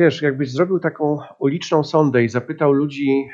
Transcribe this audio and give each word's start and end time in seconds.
wiesz, 0.00 0.22
jakbyś 0.22 0.52
zrobił 0.52 0.78
taką 0.78 1.18
uliczną 1.38 1.84
sondę 1.84 2.24
i 2.24 2.28
zapytał 2.28 2.72
ludzi, 2.72 3.28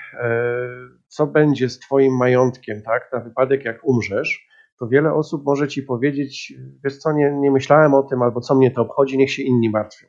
co 1.08 1.26
będzie 1.26 1.68
z 1.68 1.78
twoim 1.78 2.16
majątkiem, 2.16 2.82
tak, 2.82 3.10
na 3.12 3.20
wypadek 3.20 3.64
jak 3.64 3.84
umrzesz, 3.84 4.48
to 4.78 4.88
wiele 4.88 5.14
osób 5.14 5.44
może 5.44 5.68
ci 5.68 5.82
powiedzieć, 5.82 6.54
wiesz 6.84 6.98
co, 6.98 7.12
nie, 7.12 7.32
nie 7.40 7.50
myślałem 7.50 7.94
o 7.94 8.02
tym, 8.02 8.22
albo 8.22 8.40
co 8.40 8.54
mnie 8.54 8.70
to 8.70 8.82
obchodzi, 8.82 9.18
niech 9.18 9.30
się 9.32 9.42
inni 9.42 9.70
martwią. 9.70 10.06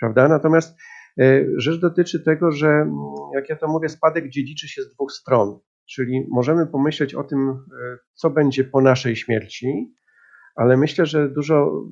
Prawda? 0.00 0.28
Natomiast 0.28 0.78
e, 1.20 1.44
rzecz 1.56 1.80
dotyczy 1.80 2.24
tego, 2.24 2.52
że 2.52 2.68
mm, 2.68 2.94
jak 3.34 3.48
ja 3.48 3.56
to 3.56 3.68
mówię, 3.68 3.88
spadek 3.88 4.28
dziedziczy 4.28 4.68
się 4.68 4.82
z 4.82 4.94
dwóch 4.94 5.12
stron. 5.12 5.58
Czyli 5.90 6.26
możemy 6.30 6.66
pomyśleć 6.66 7.14
o 7.14 7.24
tym, 7.24 7.48
e, 7.48 7.98
co 8.14 8.30
będzie 8.30 8.64
po 8.64 8.80
naszej 8.80 9.16
śmierci, 9.16 9.94
ale 10.56 10.76
myślę, 10.76 11.06
że 11.06 11.28
dużo 11.28 11.84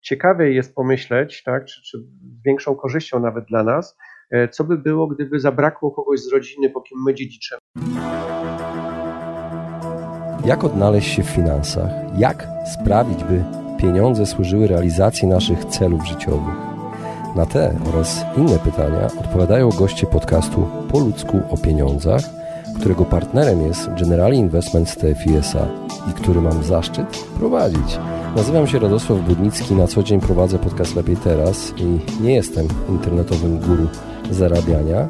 ciekawiej 0.00 0.56
jest 0.56 0.74
pomyśleć, 0.74 1.42
tak, 1.42 1.64
czy, 1.64 1.82
czy 1.82 1.98
z 1.98 2.02
większą 2.44 2.74
korzyścią 2.74 3.20
nawet 3.20 3.44
dla 3.44 3.62
nas, 3.62 3.96
e, 4.30 4.48
co 4.48 4.64
by 4.64 4.78
było, 4.78 5.06
gdyby 5.06 5.40
zabrakło 5.40 5.90
kogoś 5.90 6.20
z 6.20 6.32
rodziny, 6.32 6.70
po 6.70 6.80
kim 6.80 6.98
my 7.06 7.14
dziedziczymy. 7.14 7.60
Jak 10.44 10.64
odnaleźć 10.64 11.08
się 11.08 11.22
w 11.22 11.30
finansach? 11.30 11.90
Jak 12.18 12.46
sprawić, 12.74 13.24
by 13.24 13.44
pieniądze 13.80 14.26
służyły 14.26 14.66
realizacji 14.66 15.28
naszych 15.28 15.64
celów 15.64 16.06
życiowych? 16.06 16.54
Na 17.36 17.46
te 17.46 17.74
oraz 17.88 18.24
inne 18.36 18.58
pytania 18.58 19.06
odpowiadają 19.20 19.68
goście 19.68 20.06
podcastu 20.06 20.68
Po 20.90 20.98
ludzku 20.98 21.40
o 21.50 21.56
pieniądzach, 21.56 22.37
którego 22.80 23.04
partnerem 23.04 23.66
jest 23.66 23.88
Generali 24.00 24.38
Investment 24.38 24.96
TFI 24.96 25.30
i 26.10 26.12
który 26.12 26.40
mam 26.40 26.62
zaszczyt 26.62 27.24
prowadzić. 27.38 27.98
Nazywam 28.36 28.66
się 28.66 28.78
Radosław 28.78 29.20
Budnicki, 29.20 29.74
na 29.74 29.86
co 29.86 30.02
dzień 30.02 30.20
prowadzę 30.20 30.58
podcast 30.58 30.96
Lepiej 30.96 31.16
Teraz 31.16 31.72
i 31.76 32.22
nie 32.22 32.34
jestem 32.34 32.68
internetowym 32.88 33.58
guru 33.58 33.86
zarabiania, 34.30 35.08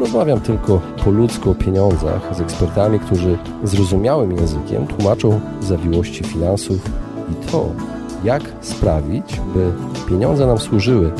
Rozmawiam 0.00 0.40
tylko 0.40 0.80
po 1.04 1.10
ludzku 1.10 1.50
o 1.50 1.54
pieniądzach 1.54 2.36
z 2.36 2.40
ekspertami, 2.40 2.98
którzy 2.98 3.38
zrozumiałym 3.64 4.32
językiem 4.32 4.86
tłumaczą 4.86 5.40
zawiłości 5.60 6.24
finansów 6.24 6.90
i 7.32 7.50
to, 7.50 7.68
jak 8.24 8.42
sprawić, 8.60 9.40
by 9.54 9.72
pieniądze 10.08 10.46
nam 10.46 10.58
służyły, 10.58 11.12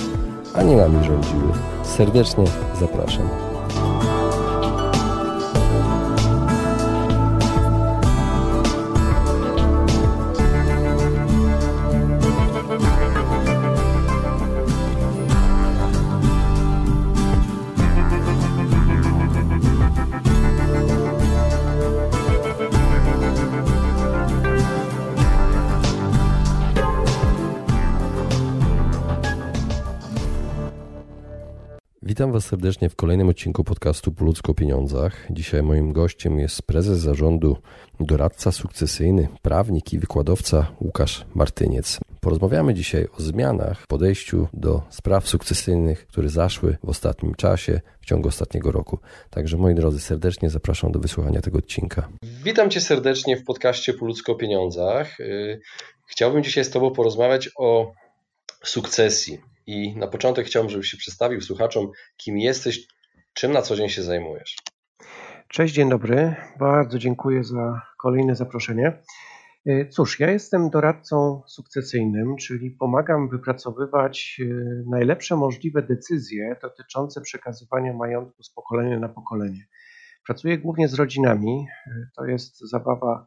a 0.55 0.63
nie 0.63 0.77
nami 0.77 1.05
rządziły. 1.05 1.53
Serdecznie 1.83 2.45
zapraszam. 2.81 3.44
Witam 32.25 32.33
Was 32.33 32.47
serdecznie 32.47 32.89
w 32.89 32.97
kolejnym 32.97 33.29
odcinku 33.29 33.65
podcastu 33.65 34.13
Po 34.13 34.25
ludzko 34.25 34.53
o 34.53 34.55
pieniądzach. 34.55 35.27
Dzisiaj 35.31 35.63
moim 35.63 35.93
gościem 35.93 36.39
jest 36.39 36.63
prezes 36.63 36.99
zarządu, 36.99 37.57
doradca 38.01 38.53
sukcesyjny, 38.53 39.29
prawnik 39.43 39.93
i 39.93 39.99
wykładowca 39.99 40.73
Łukasz 40.81 41.25
Martyniec. 41.35 42.01
Porozmawiamy 42.21 42.75
dzisiaj 42.75 43.09
o 43.19 43.23
zmianach 43.23 43.81
w 43.81 43.87
podejściu 43.87 44.49
do 44.53 44.83
spraw 44.91 45.29
sukcesyjnych, 45.29 46.07
które 46.07 46.29
zaszły 46.29 46.77
w 46.85 46.89
ostatnim 46.89 47.35
czasie, 47.35 47.81
w 48.01 48.07
ciągu 48.07 48.29
ostatniego 48.29 48.73
roku. 48.73 48.99
Także 49.31 49.57
moi 49.57 49.75
drodzy, 49.75 50.01
serdecznie 50.01 50.51
zapraszam 50.51 50.93
do 50.93 50.99
wysłuchania 50.99 51.41
tego 51.41 51.59
odcinka. 51.59 52.09
Witam 52.45 52.71
Cię 52.71 52.81
serdecznie 52.81 53.37
w 53.37 53.45
podcaście 53.45 53.95
Po 53.95 54.07
ludzko 54.07 54.33
o 54.33 54.37
pieniądzach. 54.37 55.21
Y, 55.21 55.61
chciałbym 56.07 56.45
dzisiaj 56.45 56.65
z 56.65 56.71
Tobą 56.71 56.91
porozmawiać 56.91 57.51
o 57.59 57.93
sukcesji 58.63 59.54
i 59.67 59.97
na 59.97 60.07
początek 60.07 60.47
chciałbym, 60.47 60.71
żebyś 60.71 60.91
się 60.91 60.97
przedstawił 60.97 61.41
słuchaczom, 61.41 61.91
kim 62.17 62.39
jesteś, 62.39 62.87
czym 63.35 63.53
na 63.53 63.63
co 63.63 63.77
dzień 63.77 63.89
się 63.89 64.03
zajmujesz. 64.03 64.57
Cześć, 65.49 65.75
dzień 65.75 65.91
dobry. 65.91 66.35
Bardzo 66.59 66.99
dziękuję 66.99 67.45
za 67.45 67.83
kolejne 67.99 68.35
zaproszenie. 68.35 69.03
E, 69.67 69.89
cóż, 69.89 70.21
ja 70.21 70.31
jestem 70.31 70.71
doradcą 70.71 71.43
sukcesyjnym, 71.47 72.37
czyli 72.37 72.71
pomagam 72.71 73.29
wypracowywać 73.29 74.41
e, 74.41 74.45
najlepsze 74.91 75.37
możliwe 75.37 75.83
decyzje 75.83 76.57
dotyczące 76.63 77.21
przekazywania 77.21 77.93
majątku 77.93 78.43
z 78.43 78.51
pokolenia 78.51 78.99
na 78.99 79.09
pokolenie. 79.09 79.67
Pracuję 80.27 80.59
głównie 80.59 80.89
z 80.89 80.95
rodzinami. 80.95 81.67
E, 81.87 82.07
to 82.17 82.25
jest 82.25 82.59
zabawa 82.61 83.27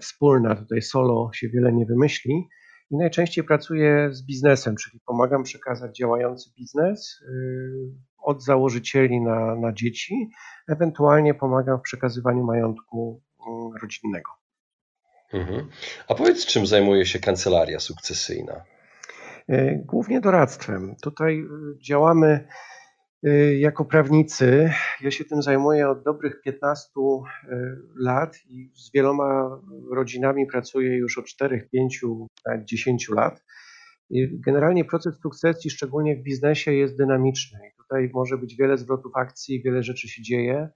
wspólna, 0.00 0.56
tutaj 0.56 0.82
solo 0.82 1.30
się 1.32 1.48
wiele 1.48 1.72
nie 1.72 1.86
wymyśli 1.86 2.48
i 2.90 2.96
najczęściej 2.96 3.44
pracuję 3.44 4.08
z 4.12 4.22
biznesem, 4.22 4.76
czyli 4.76 5.00
pomagam 5.06 5.42
przekazać 5.42 5.96
działający 5.96 6.50
biznes 6.58 7.20
y, 7.22 8.04
od 8.22 8.44
założycieli 8.44 9.20
na, 9.20 9.56
na 9.56 9.72
dzieci, 9.72 10.30
ewentualnie 10.68 11.34
pomagam 11.34 11.78
w 11.78 11.82
przekazywaniu 11.82 12.44
majątku 12.44 13.22
mm, 13.48 13.72
rodzinnego. 13.82 14.30
Mhm. 15.32 15.68
A 16.08 16.14
powiedz, 16.14 16.46
czym 16.46 16.66
zajmuje 16.66 17.06
się 17.06 17.18
kancelaria 17.18 17.80
sukcesyjna? 17.80 18.64
Y, 19.50 19.82
głównie 19.84 20.20
doradztwem. 20.20 20.96
Tutaj 21.02 21.40
y, 21.40 21.46
działamy 21.82 22.48
jako 23.58 23.84
prawnicy 23.84 24.72
ja 25.00 25.10
się 25.10 25.24
tym 25.24 25.42
zajmuję 25.42 25.88
od 25.88 26.02
dobrych 26.02 26.40
15 26.40 26.90
y, 26.96 27.52
lat 27.96 28.38
i 28.48 28.70
z 28.74 28.92
wieloma 28.92 29.60
rodzinami 29.90 30.46
pracuję 30.46 30.96
już 30.96 31.18
od 31.18 31.24
4, 31.24 31.68
5, 31.72 32.00
nawet 32.46 32.64
10 32.64 33.08
lat. 33.08 33.44
Generalnie 34.32 34.84
proces 34.84 35.20
sukcesji, 35.20 35.70
szczególnie 35.70 36.16
w 36.16 36.22
biznesie, 36.22 36.72
jest 36.72 36.96
dynamiczny. 36.96 37.58
Tutaj 37.78 38.10
może 38.14 38.38
być 38.38 38.56
wiele 38.56 38.78
zwrotów 38.78 39.12
akcji, 39.16 39.62
wiele 39.62 39.82
rzeczy 39.82 40.08
się 40.08 40.22
dzieje. 40.22 40.68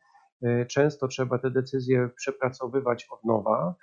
Y, 0.43 0.67
często 0.67 1.09
trzeba 1.09 1.39
te 1.39 1.51
decyzje 1.51 2.11
przepracowywać 2.17 3.07
od 3.11 3.25
nowa. 3.25 3.75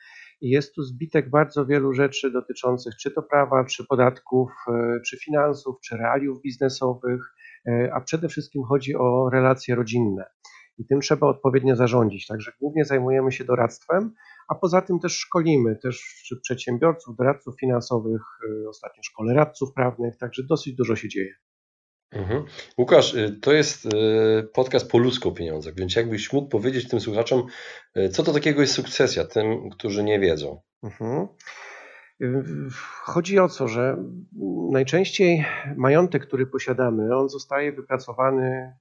I 0.42 0.50
jest 0.50 0.76
tu 0.76 0.84
zbitek 0.84 1.30
bardzo 1.30 1.66
wielu 1.66 1.94
rzeczy 1.94 2.32
dotyczących 2.32 2.94
czy 2.96 3.12
to 3.12 3.22
prawa, 3.22 3.66
czy 3.66 3.86
podatków, 3.86 4.52
czy 5.06 5.18
finansów, 5.18 5.76
czy 5.84 5.98
realiów 5.98 6.42
biznesowych 6.42 7.36
E, 7.68 7.94
a 7.94 8.02
przede 8.02 8.30
wszystkim 8.30 8.64
chodzi 8.64 8.96
o 8.96 9.30
relacje 9.30 9.76
rodzinne. 9.76 10.26
I 10.78 10.86
tym 10.86 11.02
trzeba 11.02 11.28
odpowiednio 11.28 11.76
zarządzić. 11.76 12.28
Także 12.28 12.52
głównie 12.60 12.86
zajmujemy 12.86 13.32
się 13.32 13.44
doradztwem, 13.46 14.14
a 14.48 14.56
poza 14.56 14.82
tym 14.82 15.00
też 15.00 15.18
szkolimy 15.18 15.76
też 15.76 16.24
przedsiębiorców, 16.42 17.16
doradców 17.16 17.60
finansowych, 17.60 18.22
e, 18.66 18.70
ostatnio 18.70 19.04
szkole 19.04 19.34
radców 19.34 19.74
prawnych, 19.74 20.18
także 20.18 20.44
dosyć 20.44 20.76
dużo 20.76 20.96
się 20.96 21.10
dzieje. 21.10 21.34
Mhm. 22.12 22.46
Łukasz, 22.78 23.14
y, 23.14 23.40
to 23.42 23.54
jest 23.54 23.86
y, 23.86 23.90
podcast 24.54 24.92
po 24.92 24.98
ludzko 24.98 25.32
pieniądzach, 25.32 25.76
więc 25.76 25.96
jakbyś 25.96 26.34
mógł 26.34 26.50
powiedzieć 26.50 26.88
tym 26.88 27.00
słuchaczom, 27.00 27.44
y, 27.98 28.10
co 28.10 28.24
to 28.24 28.34
takiego 28.34 28.62
jest 28.62 28.74
sukcesja, 28.74 29.26
tym, 29.26 29.70
którzy 29.70 30.04
nie 30.04 30.20
wiedzą. 30.20 30.62
Mhm. 30.84 31.28
Chodzi 33.02 33.40
o 33.40 33.50
to, 33.50 33.68
że 33.68 33.98
najczęściej 34.72 35.46
majątek, 35.76 36.28
który 36.28 36.48
posiadamy, 36.48 37.18
on 37.18 37.30
zostaje 37.30 37.72
wypracowany 37.72 38.74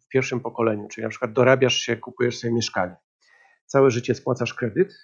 w 0.00 0.08
pierwszym 0.08 0.40
pokoleniu, 0.40 0.88
czyli 0.88 1.02
na 1.02 1.08
przykład 1.10 1.32
dorabiasz 1.32 1.76
się, 1.76 1.96
kupujesz 1.96 2.38
sobie 2.38 2.52
mieszkanie. 2.52 2.96
Całe 3.66 3.90
życie 3.90 4.14
spłacasz 4.14 4.54
kredyt 4.54 4.94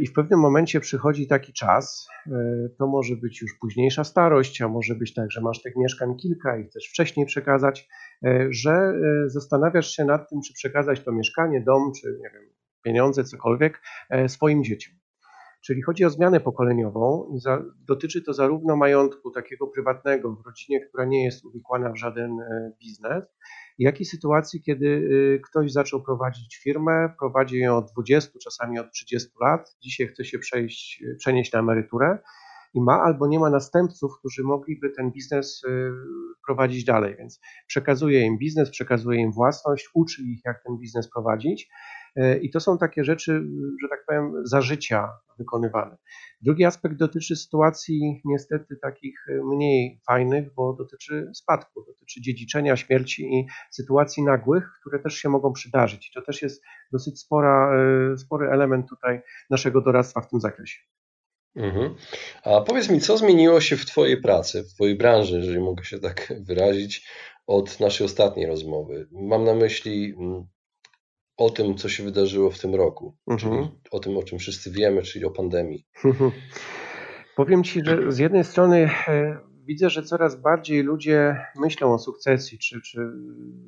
i 0.00 0.06
w 0.06 0.12
pewnym 0.12 0.40
momencie 0.40 0.80
przychodzi 0.80 1.26
taki 1.26 1.52
czas, 1.52 2.08
e, 2.26 2.30
to 2.78 2.86
może 2.86 3.16
być 3.16 3.42
już 3.42 3.54
późniejsza 3.60 4.04
starość, 4.04 4.62
a 4.62 4.68
może 4.68 4.94
być 4.94 5.14
tak, 5.14 5.30
że 5.30 5.40
masz 5.40 5.62
tych 5.62 5.76
mieszkań 5.76 6.16
kilka 6.16 6.58
i 6.58 6.64
chcesz 6.64 6.84
wcześniej 6.84 7.26
przekazać, 7.26 7.88
e, 8.24 8.46
że 8.50 8.92
zastanawiasz 9.26 9.90
się 9.90 10.04
nad 10.04 10.30
tym, 10.30 10.40
czy 10.46 10.54
przekazać 10.54 11.00
to 11.00 11.12
mieszkanie, 11.12 11.62
dom, 11.66 11.92
czy 12.00 12.18
nie 12.22 12.30
wiem, 12.34 12.42
pieniądze, 12.82 13.24
cokolwiek 13.24 13.82
swoim 14.26 14.64
dzieciom. 14.64 15.00
Czyli 15.62 15.82
chodzi 15.82 16.04
o 16.04 16.10
zmianę 16.10 16.40
pokoleniową 16.40 17.32
i 17.34 17.40
za, 17.40 17.62
dotyczy 17.88 18.22
to 18.22 18.34
zarówno 18.34 18.76
majątku 18.76 19.30
takiego 19.30 19.66
prywatnego 19.66 20.32
w 20.36 20.46
rodzinie, 20.46 20.80
która 20.80 21.04
nie 21.04 21.24
jest 21.24 21.44
uwikłana 21.44 21.92
w 21.92 21.96
żaden 21.96 22.40
e, 22.40 22.72
biznes, 22.80 23.24
jak 23.80 24.00
i 24.00 24.04
sytuacji, 24.04 24.62
kiedy 24.62 25.10
e, 25.36 25.38
ktoś 25.38 25.72
zaczął 25.72 26.02
prowadzić 26.02 26.56
firmę, 26.56 27.12
prowadzi 27.18 27.58
ją 27.58 27.76
od 27.76 27.92
20, 27.92 28.30
czasami 28.42 28.78
od 28.78 28.92
30 28.92 29.30
lat, 29.40 29.76
dzisiaj 29.82 30.06
chce 30.06 30.24
się 30.24 30.38
przejść, 30.38 31.04
przenieść 31.18 31.52
na 31.52 31.58
emeryturę 31.58 32.18
i 32.74 32.80
ma 32.80 33.02
albo 33.02 33.26
nie 33.26 33.38
ma 33.38 33.50
następców, 33.50 34.12
którzy 34.18 34.42
mogliby 34.44 34.90
ten 34.90 35.10
biznes 35.10 35.62
prowadzić 36.46 36.84
dalej. 36.84 37.16
Więc 37.18 37.40
przekazuje 37.66 38.20
im 38.20 38.38
biznes, 38.38 38.70
przekazuje 38.70 39.20
im 39.20 39.32
własność, 39.32 39.88
uczy 39.94 40.22
ich, 40.22 40.40
jak 40.44 40.62
ten 40.64 40.78
biznes 40.78 41.10
prowadzić. 41.10 41.70
I 42.42 42.50
to 42.50 42.60
są 42.60 42.78
takie 42.78 43.04
rzeczy, 43.04 43.46
że 43.82 43.88
tak 43.88 44.04
powiem, 44.06 44.32
za 44.44 44.60
życia 44.60 45.08
wykonywane. 45.38 45.96
Drugi 46.40 46.64
aspekt 46.64 46.96
dotyczy 46.96 47.36
sytuacji 47.36 48.22
niestety 48.24 48.76
takich 48.82 49.26
mniej 49.44 50.00
fajnych, 50.06 50.54
bo 50.54 50.72
dotyczy 50.72 51.30
spadku, 51.34 51.84
dotyczy 51.86 52.20
dziedziczenia, 52.20 52.76
śmierci 52.76 53.22
i 53.22 53.46
sytuacji 53.70 54.22
nagłych, 54.22 54.72
które 54.80 54.98
też 54.98 55.14
się 55.14 55.28
mogą 55.28 55.52
przydarzyć. 55.52 56.08
I 56.08 56.12
to 56.14 56.22
też 56.22 56.42
jest 56.42 56.64
dosyć 56.92 57.20
spora, 57.20 57.72
spory 58.16 58.50
element 58.50 58.88
tutaj 58.88 59.22
naszego 59.50 59.80
doradztwa 59.80 60.20
w 60.20 60.28
tym 60.28 60.40
zakresie. 60.40 60.80
Mhm. 61.56 61.94
A 62.44 62.60
powiedz 62.60 62.90
mi, 62.90 63.00
co 63.00 63.18
zmieniło 63.18 63.60
się 63.60 63.76
w 63.76 63.86
Twojej 63.86 64.20
pracy, 64.20 64.62
w 64.62 64.74
Twojej 64.74 64.96
branży, 64.96 65.36
jeżeli 65.36 65.60
mogę 65.60 65.84
się 65.84 65.98
tak 65.98 66.32
wyrazić, 66.48 67.08
od 67.46 67.80
naszej 67.80 68.04
ostatniej 68.04 68.46
rozmowy? 68.46 69.08
Mam 69.12 69.44
na 69.44 69.54
myśli 69.54 70.14
mm, 70.18 70.46
o 71.36 71.50
tym, 71.50 71.76
co 71.76 71.88
się 71.88 72.04
wydarzyło 72.04 72.50
w 72.50 72.58
tym 72.58 72.74
roku, 72.74 73.16
mhm. 73.26 73.38
czyli 73.52 73.78
o 73.90 74.00
tym, 74.00 74.16
o 74.16 74.22
czym 74.22 74.38
wszyscy 74.38 74.70
wiemy, 74.70 75.02
czyli 75.02 75.24
o 75.24 75.30
pandemii. 75.30 75.86
Powiem 77.36 77.64
Ci, 77.64 77.84
że 77.84 78.12
z 78.12 78.18
jednej 78.18 78.44
strony 78.44 78.90
e, 79.08 79.49
widzę, 79.70 79.90
że 79.90 80.02
coraz 80.02 80.40
bardziej 80.40 80.82
ludzie 80.82 81.46
myślą 81.56 81.92
o 81.94 81.98
sukcesji, 81.98 82.58
czy, 82.58 82.80
czy 82.80 83.12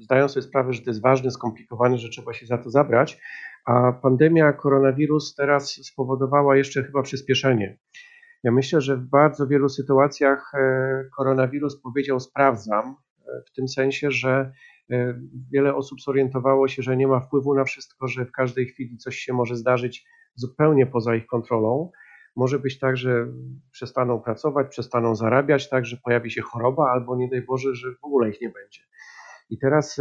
zdają 0.01 0.29
sobie 0.29 0.43
sprawę, 0.43 0.73
że 0.73 0.83
to 0.83 0.91
jest 0.91 1.03
ważne, 1.03 1.31
skomplikowane, 1.31 1.99
że 1.99 2.09
trzeba 2.09 2.33
się 2.33 2.47
za 2.47 2.59
to 2.59 2.71
zabrać, 2.71 3.21
a 3.65 3.93
pandemia 3.93 4.53
koronawirus 4.53 5.35
teraz 5.35 5.73
spowodowała 5.73 6.57
jeszcze 6.57 6.83
chyba 6.83 7.03
przyspieszenie. 7.03 7.79
Ja 8.43 8.53
myślę, 8.53 8.81
że 8.81 8.97
w 8.97 9.09
bardzo 9.09 9.47
wielu 9.47 9.69
sytuacjach 9.69 10.53
e, 10.55 11.05
koronawirus 11.17 11.81
powiedział 11.81 12.21
sprawdzam, 12.21 12.97
e, 13.19 13.43
w 13.47 13.53
tym 13.53 13.69
sensie, 13.69 14.11
że 14.11 14.53
e, 14.91 15.15
wiele 15.53 15.75
osób 15.75 16.01
zorientowało 16.01 16.69
się, 16.69 16.83
że 16.83 16.97
nie 16.97 17.07
ma 17.07 17.21
wpływu 17.21 17.55
na 17.55 17.65
wszystko, 17.65 18.09
że 18.09 18.25
w 18.25 18.33
każdej 18.33 18.67
chwili 18.67 18.99
coś 18.99 19.17
się 19.17 19.33
może 19.33 19.57
zdarzyć 19.57 20.05
zupełnie 20.35 20.87
poza 20.87 21.15
ich 21.15 21.27
kontrolą. 21.27 21.91
Może 22.37 22.59
być 22.59 22.79
tak, 22.79 22.97
że 22.97 23.27
przestaną 23.71 24.21
pracować, 24.21 24.69
przestaną 24.69 25.15
zarabiać, 25.17 25.69
tak, 25.69 25.87
że 25.87 25.97
pojawi 25.97 26.31
się 26.31 26.43
choroba, 26.43 26.91
albo 26.91 27.17
nie 27.17 27.29
daj 27.29 27.43
Boże, 27.43 27.75
że 27.75 27.89
w 28.03 28.05
ogóle 28.05 28.31
ich 28.31 28.41
nie 28.41 28.49
będzie. 28.49 28.81
I 29.51 29.59
teraz 29.59 30.01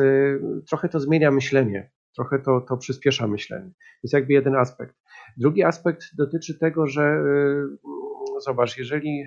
trochę 0.68 0.90
to 0.90 1.00
zmienia 1.00 1.32
myślenie 1.32 1.92
trochę 2.16 2.40
to, 2.40 2.62
to 2.62 2.78
przyspiesza 2.78 3.28
myślenie. 3.28 3.70
To 3.70 4.00
jest 4.04 4.14
jakby 4.14 4.34
jeden 4.34 4.56
aspekt. 4.56 4.96
Drugi 5.38 5.64
aspekt 5.64 6.04
dotyczy 6.18 6.60
tego, 6.60 6.88
że 6.88 7.02
y, 7.02 8.42
zobacz, 8.42 8.78
jeżeli 8.78 9.22
y, 9.22 9.26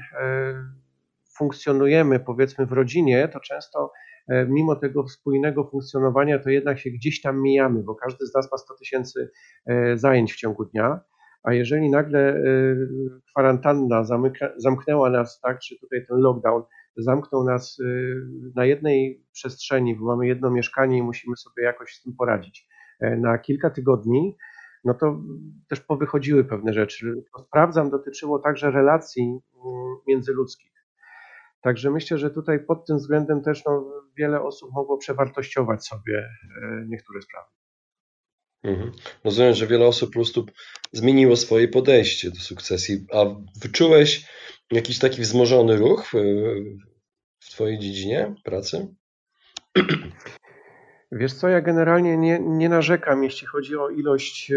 funkcjonujemy 1.37 2.21
powiedzmy 2.21 2.67
w 2.67 2.73
rodzinie, 2.73 3.29
to 3.29 3.41
często 3.41 3.93
y, 4.33 4.47
mimo 4.49 4.77
tego 4.77 5.09
spójnego 5.09 5.65
funkcjonowania, 5.65 6.39
to 6.39 6.50
jednak 6.50 6.79
się 6.79 6.91
gdzieś 6.91 7.21
tam 7.21 7.43
mijamy, 7.43 7.83
bo 7.83 7.95
każdy 7.95 8.27
z 8.27 8.35
nas 8.35 8.53
ma 8.53 8.59
100 8.59 8.75
tysięcy 8.75 9.31
zajęć 9.95 10.33
w 10.33 10.37
ciągu 10.37 10.65
dnia, 10.65 11.00
a 11.44 11.52
jeżeli 11.52 11.91
nagle 11.91 12.43
kwarantanna 13.31 14.05
zamknęła 14.56 15.11
nas, 15.11 15.41
tak, 15.41 15.58
czy 15.58 15.79
tutaj 15.79 16.06
ten 16.06 16.19
lockdown 16.19 16.62
zamknął 16.96 17.44
nas 17.44 17.79
na 18.55 18.64
jednej 18.64 19.25
przestrzeni, 19.32 19.96
bo 19.96 20.06
mamy 20.06 20.26
jedno 20.26 20.50
mieszkanie 20.50 20.99
i 20.99 21.02
musimy 21.02 21.37
sobie 21.37 21.62
jakoś 21.62 21.94
z 21.94 22.02
tym 22.02 22.12
poradzić. 22.17 22.69
E, 23.00 23.17
na 23.17 23.38
kilka 23.38 23.70
tygodni, 23.70 24.37
no 24.85 24.94
to 24.94 25.20
też 25.69 25.81
powychodziły 25.81 26.44
pewne 26.44 26.73
rzeczy. 26.73 27.25
To 27.37 27.43
sprawdzam, 27.43 27.90
dotyczyło 27.90 28.38
także 28.38 28.70
relacji 28.70 29.23
mm, 29.23 29.97
międzyludzkich. 30.08 30.73
Także 31.61 31.90
myślę, 31.90 32.19
że 32.19 32.31
tutaj 32.31 32.61
pod 32.61 32.87
tym 32.87 32.97
względem 32.97 33.43
też 33.43 33.64
no, 33.64 33.90
wiele 34.17 34.43
osób 34.43 34.70
mogło 34.73 34.99
przewartościować 34.99 35.87
sobie 35.87 36.19
e, 36.19 36.85
niektóre 36.88 37.23
sprawy. 37.23 37.49
Mhm. 38.64 38.93
Rozumiem, 39.25 39.55
że 39.55 39.66
wiele 39.66 39.87
osób 39.87 40.11
po 40.11 40.14
prostu 40.14 40.46
zmieniło 40.93 41.37
swoje 41.37 41.69
podejście 41.69 42.31
do 42.31 42.40
sukcesji. 42.40 43.06
A 43.12 43.25
wyczułeś 43.62 44.28
jakiś 44.72 44.99
taki 44.99 45.22
wzmożony 45.22 45.76
ruch 45.76 46.06
w, 46.06 46.12
w 47.40 47.50
Twojej 47.50 47.78
dziedzinie 47.78 48.34
pracy? 48.44 48.94
Wiesz 51.12 51.32
co, 51.32 51.49
ja 51.49 51.61
generalnie 51.61 52.16
nie, 52.16 52.38
nie 52.40 52.69
narzekam, 52.69 53.25
jeśli 53.25 53.46
chodzi 53.46 53.76
o 53.76 53.90
ilość 53.90 54.50
e, 54.50 54.56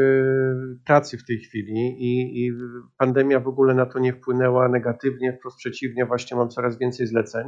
pracy 0.86 1.18
w 1.18 1.26
tej 1.26 1.40
chwili 1.40 1.96
i, 2.00 2.46
i 2.46 2.52
pandemia 2.98 3.40
w 3.40 3.48
ogóle 3.48 3.74
na 3.74 3.86
to 3.86 4.00
nie 4.00 4.14
wpłynęła 4.14 4.70
negatywnie, 4.70 5.34
wprost 5.34 5.58
przeciwnie, 5.58 6.06
właśnie 6.06 6.38
mam 6.38 6.50
coraz 6.50 6.78
więcej 6.78 7.08
zleceń. 7.08 7.48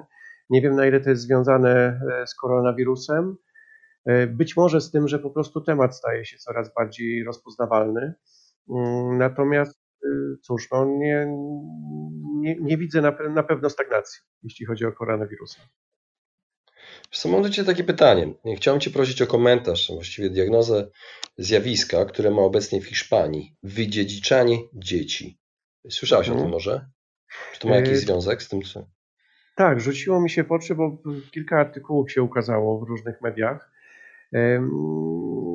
Nie 0.49 0.61
wiem 0.61 0.75
na 0.75 0.87
ile 0.87 0.99
to 0.99 1.09
jest 1.09 1.21
związane 1.21 2.01
e, 2.21 2.27
z 2.27 2.35
koronawirusem. 2.35 3.37
E, 4.05 4.27
być 4.27 4.57
może 4.57 4.81
z 4.81 4.91
tym, 4.91 5.07
że 5.07 5.19
po 5.19 5.29
prostu 5.29 5.61
temat 5.61 5.95
staje 5.95 6.25
się 6.25 6.37
coraz 6.37 6.73
bardziej 6.73 7.23
rozpoznawalny. 7.23 8.13
Mm, 8.69 9.17
natomiast 9.17 9.79
cóż, 10.41 10.67
no 10.71 10.85
nie, 10.85 11.27
nie, 12.35 12.55
nie 12.61 12.77
widzę 12.77 13.01
na, 13.01 13.11
na 13.29 13.43
pewno 13.43 13.69
stagnacji, 13.69 14.21
jeśli 14.43 14.65
chodzi 14.65 14.85
o 14.85 14.91
koronawirusa. 14.91 15.61
Mam 17.25 17.41
do 17.41 17.49
Ciebie 17.49 17.65
takie 17.65 17.83
pytanie. 17.83 18.33
Chciałem 18.57 18.79
Cię 18.79 18.91
prosić 18.91 19.21
o 19.21 19.27
komentarz, 19.27 19.91
właściwie 19.93 20.29
diagnozę 20.29 20.89
zjawiska, 21.37 22.05
które 22.05 22.31
ma 22.31 22.41
obecnie 22.41 22.81
w 22.81 22.85
Hiszpanii. 22.85 23.55
Wydziedziczanie 23.63 24.57
dzieci. 24.73 25.39
Słyszałeś 25.89 26.27
hmm. 26.27 26.39
o 26.39 26.45
tym 26.45 26.47
mhm. 26.47 26.51
może? 26.51 26.89
Czy 27.53 27.59
to 27.59 27.67
ma 27.67 27.75
jakiś 27.75 27.93
e, 27.93 27.97
związek 27.97 28.43
z 28.43 28.49
tym? 28.49 28.61
Co... 28.61 28.87
Tak, 29.55 29.81
rzuciło 29.81 30.21
mi 30.21 30.29
się 30.29 30.43
w 30.43 30.51
oczy, 30.51 30.75
bo 30.75 30.97
kilka 31.31 31.59
artykułów 31.59 32.11
się 32.11 32.23
ukazało 32.23 32.79
w 32.79 32.89
różnych 32.89 33.21
mediach. 33.21 33.71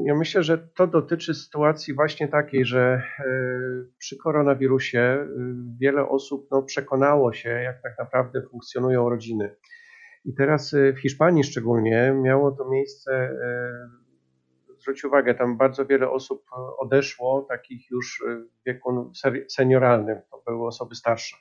Ja 0.04 0.14
myślę, 0.14 0.42
że 0.42 0.58
to 0.58 0.86
dotyczy 0.86 1.34
sytuacji 1.34 1.94
właśnie 1.94 2.28
takiej, 2.28 2.64
że 2.64 3.02
e, 3.18 3.24
przy 3.98 4.16
koronawirusie 4.16 4.98
e, 5.00 5.26
wiele 5.80 6.08
osób 6.08 6.48
no, 6.50 6.62
przekonało 6.62 7.32
się, 7.32 7.48
jak 7.48 7.82
tak 7.82 7.98
naprawdę 7.98 8.42
funkcjonują 8.50 9.08
rodziny. 9.08 9.56
I 10.24 10.34
teraz 10.34 10.72
y, 10.72 10.92
w 10.92 11.00
Hiszpanii 11.00 11.44
szczególnie 11.44 12.14
miało 12.22 12.52
to 12.52 12.68
miejsce, 12.68 13.30
zwróć 14.78 15.04
uwagę, 15.04 15.34
tam 15.34 15.56
bardzo 15.56 15.86
wiele 15.86 16.10
osób 16.10 16.44
odeszło, 16.78 17.46
takich 17.48 17.90
już 17.90 18.24
w 18.60 18.66
wieku 18.66 19.12
senioralnym, 19.48 20.18
to 20.30 20.42
były 20.46 20.66
osoby 20.66 20.94
starsze. 20.94 21.36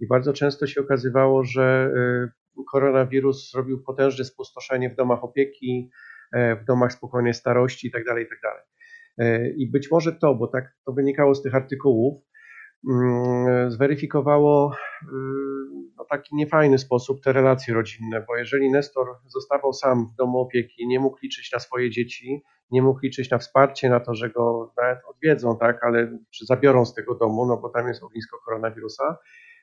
I 0.00 0.06
bardzo 0.06 0.32
często 0.32 0.66
się 0.66 0.80
okazywało, 0.80 1.44
że 1.44 1.92
koronawirus 2.72 3.50
zrobił 3.50 3.82
potężne 3.82 4.24
spustoszenie 4.24 4.90
w 4.90 4.96
domach 4.96 5.24
opieki, 5.24 5.90
w 6.32 6.64
domach 6.66 6.92
spokojnej 6.92 7.34
starości 7.34 7.86
itd. 7.86 8.04
Tak 8.08 8.18
itd. 8.18 8.38
Tak 8.42 8.66
I 9.56 9.70
być 9.70 9.90
może 9.90 10.12
to, 10.12 10.34
bo 10.34 10.46
tak 10.46 10.64
to 10.86 10.92
wynikało 10.92 11.34
z 11.34 11.42
tych 11.42 11.54
artykułów, 11.54 12.22
mm, 12.90 13.70
zweryfikowało 13.70 14.72
no, 15.96 16.04
taki 16.10 16.36
niefajny 16.36 16.78
sposób 16.78 17.20
te 17.20 17.32
relacje 17.32 17.74
rodzinne, 17.74 18.24
bo 18.28 18.36
jeżeli 18.36 18.70
Nestor 18.70 19.06
zostawał 19.26 19.72
sam 19.72 20.06
w 20.06 20.14
domu 20.16 20.38
opieki, 20.38 20.86
nie 20.86 21.00
mógł 21.00 21.18
liczyć 21.22 21.52
na 21.52 21.58
swoje 21.58 21.90
dzieci, 21.90 22.42
nie 22.70 22.82
mógł 22.82 23.00
liczyć 23.02 23.30
na 23.30 23.38
wsparcie, 23.38 23.88
na 23.88 24.00
to, 24.00 24.14
że 24.14 24.30
go 24.30 24.72
nawet 24.76 24.98
odwiedzą, 25.08 25.58
tak, 25.58 25.84
ale 25.84 26.18
czy 26.30 26.46
zabiorą 26.46 26.84
z 26.84 26.94
tego 26.94 27.14
domu, 27.14 27.46
no 27.46 27.56
bo 27.56 27.68
tam 27.68 27.88
jest 27.88 28.02
ognisko 28.02 28.38
koronawirusa, 28.44 29.18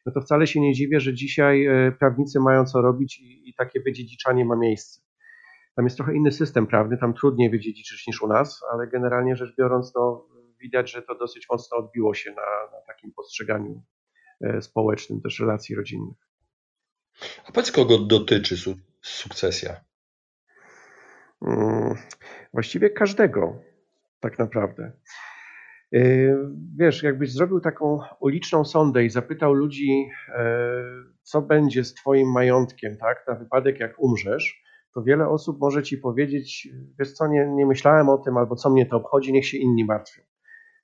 no 0.05 0.12
to 0.12 0.22
wcale 0.22 0.48
się 0.48 0.62
nie 0.62 0.74
dziwię, 0.74 1.00
że 1.00 1.13
dzisiaj 1.13 1.65
e, 1.65 1.91
prawnicy 1.91 2.39
mają 2.39 2.65
co 2.65 2.82
robić 2.82 3.20
i, 3.20 3.50
i 3.50 3.53
takie 3.53 3.82
wydziedziczanie 3.82 4.46
ma 4.46 4.55
miejsce. 4.55 5.01
Tam 5.75 5.86
jest 5.86 5.98
trochę 5.98 6.15
inny 6.15 6.32
system 6.32 6.68
prawny, 6.68 6.98
tam 6.98 7.13
trudniej 7.13 7.50
wydziedziczyć 7.50 8.08
niż 8.08 8.22
u 8.22 8.27
nas, 8.27 8.62
ale 8.74 8.88
generalnie 8.88 9.36
rzecz 9.36 9.56
biorąc, 9.58 9.96
no, 9.96 10.27
widać, 10.62 10.92
że 10.92 11.01
to 11.01 11.15
dosyć 11.15 11.48
mocno 11.50 11.77
odbiło 11.77 12.13
się 12.13 12.32
na, 12.32 12.77
na 12.77 12.82
takim 12.88 13.12
postrzeganiu 13.12 13.84
E, 14.44 14.62
społecznym, 14.62 15.22
też 15.22 15.39
relacji 15.39 15.75
rodzinnych. 15.75 16.18
A 17.46 17.51
powiedz, 17.51 17.72
kogo 17.72 17.98
dotyczy 17.98 18.58
su 18.58 18.75
sukcesja? 19.01 19.82
Hmm, 21.44 21.96
właściwie 22.53 22.89
każdego, 22.89 23.62
tak 24.20 24.39
naprawdę. 24.39 24.92
E, 25.94 26.00
wiesz, 26.77 27.03
jakbyś 27.03 27.32
zrobił 27.32 27.60
taką 27.60 28.00
uliczną 28.20 28.65
sondę 28.65 29.06
i 29.06 29.10
zapytał 29.10 29.53
ludzi, 29.53 30.10
e, 30.30 30.44
co 31.24 31.42
będzie 31.42 31.84
z 31.84 31.94
Twoim 31.94 32.32
majątkiem, 32.32 32.98
tak, 32.98 33.25
na 33.27 33.36
wypadek 33.36 33.80
jak 33.80 34.00
umrzesz, 34.00 34.62
to 34.95 35.03
wiele 35.03 35.27
osób 35.27 35.57
może 35.59 35.83
Ci 35.83 35.97
powiedzieć, 35.97 36.67
wiesz 37.00 37.13
co, 37.13 37.27
nie, 37.27 37.47
nie 37.55 37.65
myślałem 37.65 38.09
o 38.09 38.17
tym, 38.17 38.38
albo 38.38 38.55
co 38.55 38.69
mnie 38.69 38.85
to 38.85 38.97
obchodzi, 38.97 39.33
niech 39.33 39.47
się 39.47 39.57
inni 39.57 39.85
martwią. 39.85 40.21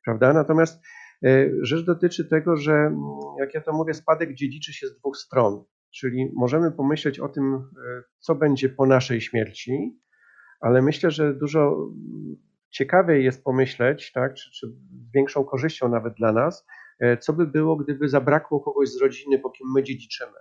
Prawda? 0.06 0.34
Natomiast 0.34 0.82
E, 1.26 1.50
rzecz 1.62 1.86
dotyczy 1.86 2.26
tego, 2.30 2.58
że 2.58 2.74
mm, 2.74 3.00
jak 3.40 3.54
ja 3.54 3.62
to 3.62 3.74
mówię, 3.74 3.94
spadek 3.94 4.34
dziedziczy 4.34 4.74
się 4.74 4.88
z 4.88 4.98
dwóch 5.00 5.18
stron. 5.18 5.64
Czyli 5.92 6.32
możemy 6.36 6.72
pomyśleć 6.72 7.20
o 7.20 7.30
tym, 7.30 7.54
e, 7.54 8.04
co 8.20 8.36
będzie 8.36 8.70
po 8.70 8.86
naszej 8.86 9.22
śmierci, 9.22 10.00
ale 10.62 10.82
myślę, 10.82 11.12
że 11.12 11.34
dużo 11.34 11.74
mm, 11.74 12.36
ciekawiej 12.70 13.26
jest 13.26 13.44
pomyśleć, 13.44 14.12
tak, 14.12 14.34
czy, 14.34 14.52
czy 14.52 14.68
z 14.68 14.72
większą 15.16 15.44
korzyścią 15.44 15.90
nawet 15.90 16.14
dla 16.14 16.32
nas, 16.32 16.68
co 17.20 17.34
by 17.34 17.48
było, 17.48 17.76
gdyby 17.76 18.10
zabrakło 18.10 18.60
kogoś 18.60 18.90
z 18.90 19.02
rodziny, 19.02 19.40
po 19.40 19.50
kim 19.50 19.68
my 19.76 19.84
dziedziczymy. 19.84 20.38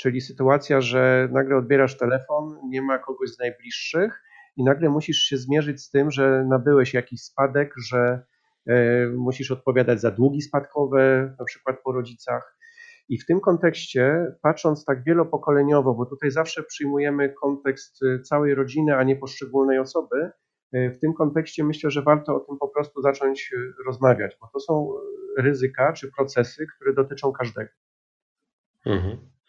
Czyli 0.00 0.20
sytuacja, 0.20 0.80
że 0.80 1.28
nagle 1.32 1.56
odbierasz 1.56 1.96
telefon, 1.98 2.58
nie 2.68 2.82
ma 2.82 2.98
kogoś 2.98 3.30
z 3.30 3.38
najbliższych 3.38 4.22
i 4.56 4.64
nagle 4.64 4.88
musisz 4.88 5.16
się 5.16 5.36
zmierzyć 5.36 5.82
z 5.82 5.90
tym, 5.90 6.10
że 6.10 6.44
nabyłeś 6.48 6.94
jakiś 6.94 7.22
spadek, 7.22 7.74
że 7.88 8.22
e, 8.66 9.06
musisz 9.06 9.50
odpowiadać 9.50 10.00
za 10.00 10.10
długi 10.10 10.42
spadkowe, 10.42 11.34
na 11.38 11.44
przykład 11.44 11.76
po 11.84 11.92
rodzicach. 11.92 12.56
I 13.08 13.18
w 13.18 13.26
tym 13.26 13.40
kontekście, 13.40 14.26
patrząc 14.42 14.84
tak 14.84 15.04
wielopokoleniowo, 15.04 15.94
bo 15.94 16.06
tutaj 16.06 16.30
zawsze 16.30 16.62
przyjmujemy 16.62 17.34
kontekst 17.42 18.02
e, 18.02 18.20
całej 18.20 18.54
rodziny, 18.54 18.96
a 18.96 19.02
nie 19.02 19.16
poszczególnej 19.16 19.78
osoby, 19.78 20.30
e, 20.72 20.90
w 20.90 20.98
tym 20.98 21.14
kontekście 21.14 21.64
myślę, 21.64 21.90
że 21.90 22.02
warto 22.02 22.36
o 22.36 22.40
tym 22.40 22.58
po 22.58 22.68
prostu 22.68 23.02
zacząć 23.02 23.54
rozmawiać, 23.86 24.36
bo 24.40 24.48
to 24.52 24.60
są 24.60 24.92
ryzyka 25.38 25.92
czy 25.92 26.10
procesy, 26.16 26.66
które 26.76 26.94
dotyczą 26.94 27.32
każdego. 27.32 27.70
Mhm. 28.86 29.39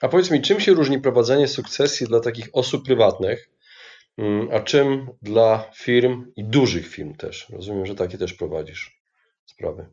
A 0.00 0.08
powiedz 0.08 0.30
mi, 0.30 0.42
czym 0.42 0.60
się 0.60 0.74
różni 0.74 1.00
prowadzenie 1.00 1.48
sukcesji 1.48 2.06
dla 2.06 2.20
takich 2.20 2.48
osób 2.52 2.84
prywatnych, 2.84 3.50
mm, 4.18 4.48
a 4.52 4.60
czym 4.60 5.08
dla 5.22 5.70
firm 5.74 6.32
i 6.36 6.44
dużych 6.44 6.86
firm 6.86 7.14
też? 7.14 7.50
Rozumiem, 7.50 7.86
że 7.86 7.94
takie 7.94 8.18
też 8.18 8.34
prowadzisz 8.34 9.02
sprawy. 9.44 9.86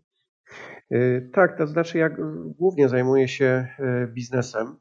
Y, 0.91 1.29
tak, 1.33 1.57
to 1.57 1.67
znaczy 1.67 1.97
ja 1.97 2.09
głównie 2.57 2.89
zajmuję 2.89 3.27
się 3.27 3.67
y, 3.79 4.07
biznesem. 4.07 4.75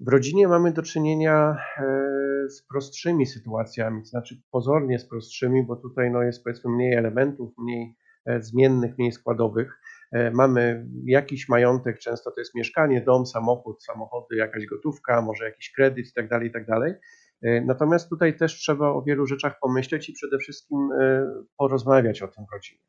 W 0.00 0.08
rodzinie 0.08 0.48
mamy 0.48 0.72
do 0.72 0.82
czynienia 0.82 1.56
y, 1.78 2.50
z 2.50 2.62
prostszymi 2.62 3.26
sytuacjami, 3.26 4.02
to 4.02 4.08
znaczy 4.08 4.40
pozornie 4.50 4.98
z 4.98 5.08
prostszymi, 5.08 5.66
bo 5.66 5.76
tutaj 5.76 6.10
no, 6.10 6.22
jest 6.22 6.44
powiedzmy 6.44 6.70
mniej 6.70 6.94
elementów, 6.94 7.50
mniej 7.58 7.96
e, 8.26 8.42
zmiennych, 8.42 8.98
mniej 8.98 9.12
składowych. 9.12 9.80
E, 10.12 10.30
mamy 10.30 10.86
jakiś 11.04 11.48
majątek, 11.48 11.98
często 11.98 12.30
to 12.30 12.40
jest 12.40 12.54
mieszkanie, 12.54 13.00
dom, 13.00 13.26
samochód, 13.26 13.84
samochody, 13.84 14.36
jakaś 14.36 14.66
gotówka, 14.66 15.22
może 15.22 15.44
jakiś 15.44 15.72
kredyt 15.72 16.06
itd., 16.06 16.28
tak 16.28 16.42
itd. 16.42 16.64
Tak 16.66 17.00
e, 17.42 17.60
natomiast 17.60 18.08
tutaj 18.08 18.36
też 18.36 18.54
trzeba 18.54 18.88
o 18.88 19.02
wielu 19.02 19.26
rzeczach 19.26 19.58
pomyśleć 19.60 20.08
i 20.08 20.12
przede 20.12 20.38
wszystkim 20.38 20.78
e, 21.00 21.26
porozmawiać 21.56 22.22
o 22.22 22.28
tym 22.28 22.44
w 22.50 22.52
rodzinie 22.52 22.82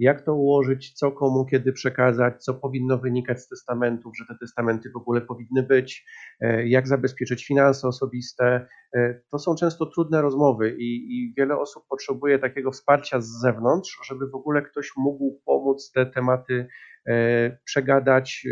jak 0.00 0.22
to 0.22 0.34
ułożyć, 0.34 0.92
co 0.92 1.12
komu 1.12 1.46
kiedy 1.46 1.72
przekazać, 1.72 2.44
co 2.44 2.54
powinno 2.54 2.98
wynikać 2.98 3.40
z 3.40 3.48
testamentów, 3.48 4.16
że 4.16 4.24
te 4.26 4.34
testamenty 4.40 4.90
w 4.90 4.96
ogóle 4.96 5.20
powinny 5.20 5.62
być, 5.62 6.04
e, 6.40 6.68
jak 6.68 6.88
zabezpieczyć 6.88 7.46
finanse 7.46 7.88
osobiste. 7.88 8.66
E, 8.96 9.20
to 9.30 9.38
są 9.38 9.54
często 9.54 9.86
trudne 9.86 10.22
rozmowy 10.22 10.76
i, 10.78 11.18
i 11.18 11.34
wiele 11.38 11.58
osób 11.58 11.84
potrzebuje 11.88 12.38
takiego 12.38 12.70
wsparcia 12.70 13.20
z 13.20 13.40
zewnątrz, 13.40 13.98
żeby 14.08 14.28
w 14.28 14.34
ogóle 14.34 14.62
ktoś 14.62 14.90
mógł 14.96 15.40
pomóc 15.44 15.92
te 15.94 16.06
tematy 16.06 16.68
e, 17.06 17.58
przegadać, 17.64 18.46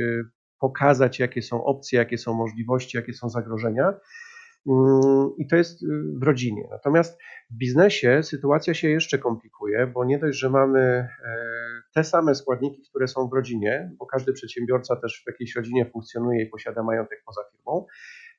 pokazać, 0.60 1.18
jakie 1.18 1.42
są 1.42 1.64
opcje, 1.64 1.98
jakie 1.98 2.18
są 2.18 2.34
możliwości, 2.34 2.96
jakie 2.96 3.12
są 3.12 3.28
zagrożenia. 3.28 3.94
I 5.38 5.46
to 5.46 5.56
jest 5.56 5.82
y, 5.82 5.86
w 6.20 6.22
rodzinie. 6.22 6.68
Natomiast 6.70 7.18
w 7.50 7.56
biznesie 7.56 8.22
sytuacja 8.22 8.74
się 8.74 8.88
jeszcze 8.88 9.18
komplikuje, 9.18 9.86
bo 9.86 10.04
nie 10.04 10.18
dość, 10.18 10.38
że 10.38 10.50
mamy 10.50 10.80
e, 10.80 11.08
te 11.94 12.04
same 12.04 12.34
składniki, 12.34 12.82
które 12.90 13.08
są 13.08 13.28
w 13.28 13.32
rodzinie, 13.32 13.90
bo 13.98 14.06
każdy 14.06 14.32
przedsiębiorca 14.32 14.96
też 14.96 15.22
w 15.22 15.26
jakiejś 15.26 15.56
rodzinie 15.56 15.90
funkcjonuje 15.92 16.44
i 16.44 16.46
posiada 16.46 16.82
majątek 16.82 17.22
poza 17.26 17.40
firmą, 17.52 17.86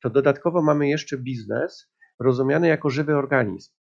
to 0.01 0.09
dodatkowo 0.09 0.61
mamy 0.61 0.89
jeszcze 0.89 1.17
biznes 1.17 1.91
rozumiany 2.19 2.67
jako 2.67 2.89
żywy 2.89 3.15
organizm. 3.15 3.71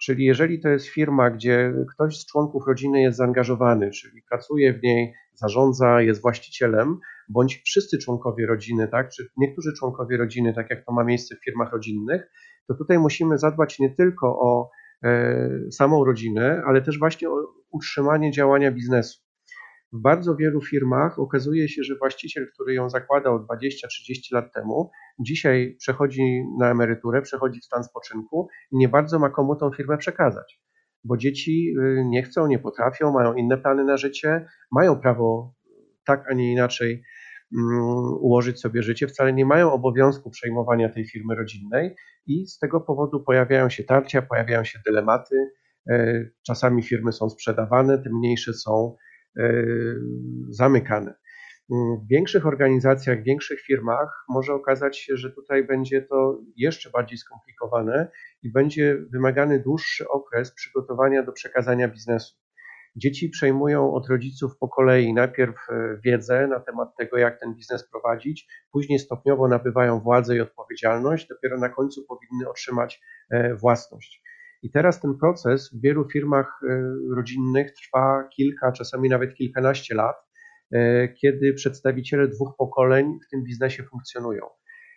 Czyli 0.00 0.24
jeżeli 0.24 0.60
to 0.60 0.68
jest 0.68 0.86
firma, 0.86 1.30
gdzie 1.30 1.72
ktoś 1.94 2.18
z 2.18 2.26
członków 2.26 2.66
rodziny 2.66 3.02
jest 3.02 3.18
zaangażowany, 3.18 3.90
czyli 3.90 4.22
pracuje 4.22 4.74
w 4.74 4.82
niej, 4.82 5.14
zarządza, 5.38 6.02
jest 6.02 6.22
właścicielem, 6.22 6.98
bądź 7.28 7.62
wszyscy 7.64 7.98
członkowie 7.98 8.46
rodziny, 8.46 8.88
tak, 8.88 9.08
czy 9.08 9.28
niektórzy 9.36 9.72
członkowie 9.72 10.16
rodziny, 10.16 10.54
tak 10.54 10.70
jak 10.70 10.84
to 10.84 10.92
ma 10.92 11.04
miejsce 11.04 11.36
w 11.36 11.44
firmach 11.44 11.72
rodzinnych, 11.72 12.30
to 12.68 12.74
tutaj 12.74 12.98
musimy 12.98 13.38
zadbać 13.38 13.78
nie 13.78 13.90
tylko 13.90 14.26
o 14.40 14.70
e, 15.04 15.48
samą 15.70 16.04
rodzinę, 16.04 16.62
ale 16.66 16.82
też 16.82 16.98
właśnie 16.98 17.30
o 17.30 17.34
utrzymanie 17.70 18.30
działania 18.30 18.72
biznesu. 18.72 19.20
W 19.92 20.00
bardzo 20.00 20.36
wielu 20.36 20.60
firmach 20.60 21.18
okazuje 21.18 21.68
się, 21.68 21.82
że 21.82 21.96
właściciel, 21.96 22.48
który 22.54 22.74
ją 22.74 22.90
zakładał 22.90 23.38
20-30 23.38 23.46
lat 24.32 24.52
temu, 24.54 24.90
dzisiaj 25.20 25.76
przechodzi 25.78 26.44
na 26.58 26.70
emeryturę, 26.70 27.22
przechodzi 27.22 27.60
w 27.60 27.64
stan 27.64 27.84
spoczynku 27.84 28.48
i 28.72 28.76
nie 28.76 28.88
bardzo 28.88 29.18
ma 29.18 29.30
komu 29.30 29.56
tą 29.56 29.70
firmę 29.70 29.98
przekazać. 29.98 30.60
Bo 31.04 31.16
dzieci 31.16 31.74
y, 31.78 32.04
nie 32.04 32.22
chcą, 32.22 32.46
nie 32.46 32.58
potrafią, 32.58 33.12
mają 33.12 33.34
inne 33.34 33.58
plany 33.58 33.84
na 33.84 33.96
życie, 33.96 34.46
mają 34.72 35.00
prawo 35.00 35.54
tak, 36.06 36.24
a 36.30 36.34
nie 36.34 36.52
inaczej 36.52 37.02
mm, 37.58 37.80
ułożyć 38.20 38.60
sobie 38.60 38.82
życie, 38.82 39.06
wcale 39.06 39.32
nie 39.32 39.46
mają 39.46 39.72
obowiązku 39.72 40.30
przejmowania 40.30 40.88
tej 40.88 41.06
firmy 41.06 41.34
rodzinnej 41.34 41.94
i 42.26 42.46
z 42.46 42.58
tego 42.58 42.80
powodu 42.80 43.24
pojawiają 43.24 43.70
się 43.70 43.84
tarcia, 43.84 44.22
pojawiają 44.22 44.64
się 44.64 44.78
dylematy. 44.86 45.36
E, 45.90 46.24
czasami 46.46 46.82
firmy 46.82 47.12
są 47.12 47.28
sprzedawane, 47.28 48.02
te 48.02 48.10
mniejsze 48.10 48.52
są 48.52 48.96
E, 49.38 49.64
zamykane. 50.50 51.14
W 51.70 52.08
większych 52.10 52.46
organizacjach, 52.46 53.20
w 53.20 53.24
większych 53.24 53.60
firmach 53.60 54.24
może 54.28 54.54
okazać 54.54 54.98
się, 54.98 55.16
że 55.16 55.30
tutaj 55.30 55.64
będzie 55.64 56.02
to 56.02 56.40
jeszcze 56.56 56.90
bardziej 56.90 57.18
skomplikowane 57.18 58.10
i 58.42 58.52
będzie 58.52 58.96
wymagany 59.12 59.60
dłuższy 59.60 60.08
okres 60.08 60.54
przygotowania 60.54 61.22
do 61.22 61.32
przekazania 61.32 61.88
biznesu. 61.88 62.34
Dzieci 62.96 63.28
przejmują 63.28 63.94
od 63.94 64.08
rodziców 64.08 64.58
po 64.58 64.68
kolei 64.68 65.14
najpierw 65.14 65.56
e, 65.70 65.98
wiedzę 66.04 66.46
na 66.46 66.60
temat 66.60 66.88
tego, 66.98 67.18
jak 67.18 67.40
ten 67.40 67.54
biznes 67.54 67.90
prowadzić, 67.90 68.48
później 68.72 68.98
stopniowo 68.98 69.48
nabywają 69.48 70.00
władzę 70.00 70.36
i 70.36 70.40
odpowiedzialność, 70.40 71.28
dopiero 71.28 71.58
na 71.58 71.68
końcu 71.68 72.06
powinny 72.06 72.50
otrzymać 72.50 73.00
e, 73.30 73.54
własność. 73.54 74.22
I 74.62 74.70
teraz 74.70 75.00
ten 75.00 75.18
proces 75.18 75.70
w 75.74 75.80
wielu 75.80 76.08
firmach 76.08 76.60
e, 76.62 76.94
rodzinnych 77.16 77.72
trwa 77.72 78.28
kilka, 78.36 78.72
czasami 78.72 79.08
nawet 79.08 79.34
kilkanaście 79.34 79.94
lat, 79.94 80.27
kiedy 81.20 81.54
przedstawiciele 81.54 82.28
dwóch 82.28 82.56
pokoleń 82.58 83.18
w 83.26 83.30
tym 83.30 83.44
biznesie 83.44 83.82
funkcjonują. 83.82 84.42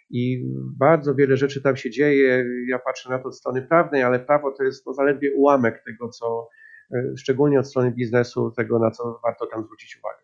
I 0.09 0.43
bardzo 0.77 1.15
wiele 1.15 1.37
rzeczy 1.37 1.61
tam 1.61 1.77
się 1.77 1.89
dzieje. 1.89 2.45
Ja 2.67 2.79
patrzę 2.79 3.09
na 3.09 3.19
to 3.19 3.27
od 3.27 3.37
strony 3.37 3.61
prawnej, 3.61 4.03
ale 4.03 4.19
prawo 4.19 4.51
to 4.51 4.63
jest 4.63 4.85
no 4.85 4.93
zaledwie 4.93 5.35
ułamek 5.35 5.83
tego, 5.85 6.09
co 6.09 6.49
e, 6.93 7.17
szczególnie 7.17 7.59
od 7.59 7.67
strony 7.67 7.91
biznesu, 7.91 8.51
tego, 8.57 8.79
na 8.79 8.91
co 8.91 9.19
warto 9.23 9.47
tam 9.47 9.63
zwrócić 9.63 9.97
uwagę. 9.97 10.21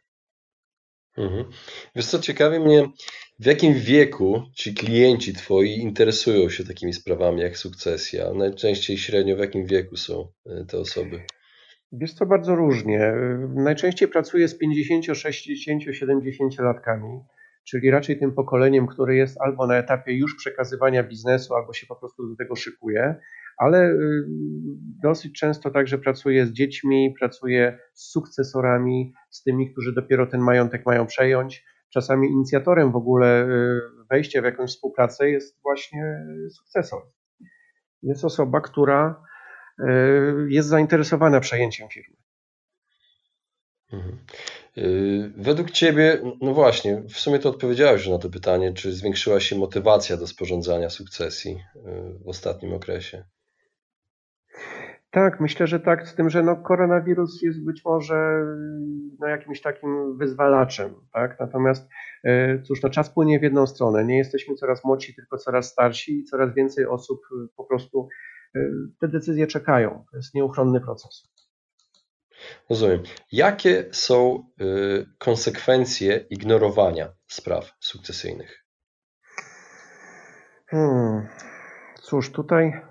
Mhm. 1.17 1.45
Wiesz 1.95 2.05
co, 2.05 2.19
ciekawi 2.19 2.59
mnie, 2.59 2.89
w 3.39 3.45
jakim 3.45 3.73
wieku 3.73 4.43
ci 4.53 4.73
klienci 4.73 5.33
twoi 5.33 5.69
interesują 5.69 6.49
się 6.49 6.63
takimi 6.63 6.93
sprawami 6.93 7.41
jak 7.41 7.57
sukcesja? 7.57 8.33
Najczęściej 8.33 8.97
średnio 8.97 9.35
w 9.35 9.39
jakim 9.39 9.65
wieku 9.65 9.97
są 9.97 10.27
e, 10.45 10.65
te 10.65 10.77
osoby? 10.77 11.21
Wiesz 11.91 12.13
co, 12.13 12.25
bardzo 12.25 12.55
różnie. 12.55 13.13
Najczęściej 13.55 14.07
pracuję 14.07 14.47
z 14.47 14.57
50, 14.57 15.05
60, 15.17 15.83
70 15.91 16.59
latkami, 16.59 17.19
czyli 17.63 17.91
raczej 17.91 18.19
tym 18.19 18.31
pokoleniem, 18.33 18.87
które 18.87 19.15
jest 19.15 19.41
albo 19.41 19.67
na 19.67 19.77
etapie 19.77 20.17
już 20.17 20.35
przekazywania 20.35 21.03
biznesu, 21.03 21.55
albo 21.55 21.73
się 21.73 21.87
po 21.87 21.95
prostu 21.95 22.29
do 22.29 22.35
tego 22.35 22.55
szykuje, 22.55 23.15
ale 23.57 23.91
y, 23.91 24.25
dosyć 25.03 25.39
często 25.39 25.71
także 25.71 25.97
pracuję 25.97 26.45
z 26.45 26.51
dziećmi, 26.51 27.13
pracuję 27.19 27.79
z 27.93 28.11
sukcesorami, 28.11 29.13
z 29.29 29.43
tymi, 29.43 29.71
którzy 29.71 29.93
dopiero 29.93 30.27
ten 30.27 30.41
majątek 30.41 30.85
mają 30.85 31.05
przejąć. 31.05 31.65
Czasami 31.93 32.27
inicjatorem 32.27 32.91
w 32.91 32.95
ogóle 32.95 33.45
y, 33.45 33.79
wejścia 34.09 34.41
w 34.41 34.45
jakąś 34.45 34.69
współpracę 34.69 35.29
jest 35.29 35.61
właśnie 35.61 36.25
sukcesor. 36.49 37.01
Jest 38.03 38.25
osoba, 38.25 38.61
która 38.61 39.27
jest 40.47 40.67
zainteresowana 40.69 41.39
przejęciem 41.39 41.89
firmy. 41.89 42.15
Mhm. 43.93 44.17
Według 45.37 45.71
Ciebie, 45.71 46.21
no 46.41 46.53
właśnie, 46.53 47.01
w 47.01 47.19
sumie 47.19 47.39
to 47.39 47.49
odpowiedziałeś 47.49 48.07
na 48.07 48.17
to 48.17 48.29
pytanie, 48.29 48.73
czy 48.73 48.91
zwiększyła 48.91 49.39
się 49.39 49.55
motywacja 49.55 50.17
do 50.17 50.27
sporządzania 50.27 50.89
sukcesji 50.89 51.63
w 52.25 52.29
ostatnim 52.29 52.73
okresie? 52.73 53.23
Tak, 55.11 55.39
myślę, 55.39 55.67
że 55.67 55.79
tak, 55.79 56.07
z 56.07 56.15
tym, 56.15 56.29
że 56.29 56.43
no, 56.43 56.55
koronawirus 56.55 57.41
jest 57.41 57.65
być 57.65 57.85
może 57.85 58.45
no, 59.19 59.27
jakimś 59.27 59.61
takim 59.61 60.17
wyzwalaczem, 60.17 60.95
tak? 61.13 61.39
Natomiast 61.39 61.87
cóż, 62.63 62.83
no, 62.83 62.89
czas 62.89 63.09
płynie 63.09 63.39
w 63.39 63.43
jedną 63.43 63.67
stronę. 63.67 64.05
Nie 64.05 64.17
jesteśmy 64.17 64.55
coraz 64.55 64.83
młodsi, 64.83 65.15
tylko 65.15 65.37
coraz 65.37 65.71
starsi 65.71 66.19
i 66.19 66.23
coraz 66.23 66.53
więcej 66.53 66.85
osób 66.85 67.21
po 67.55 67.63
prostu 67.63 68.07
te 68.99 69.07
decyzje 69.07 69.47
czekają. 69.47 70.05
To 70.11 70.17
jest 70.17 70.35
nieuchronny 70.35 70.81
proces. 70.81 71.29
Rozumiem. 72.69 73.03
Jakie 73.31 73.85
są 73.91 74.49
konsekwencje 75.17 76.25
ignorowania 76.29 77.13
spraw 77.27 77.71
sukcesyjnych? 77.79 78.65
Hmm. 80.69 81.27
Cóż, 82.01 82.31
tutaj 82.31 82.81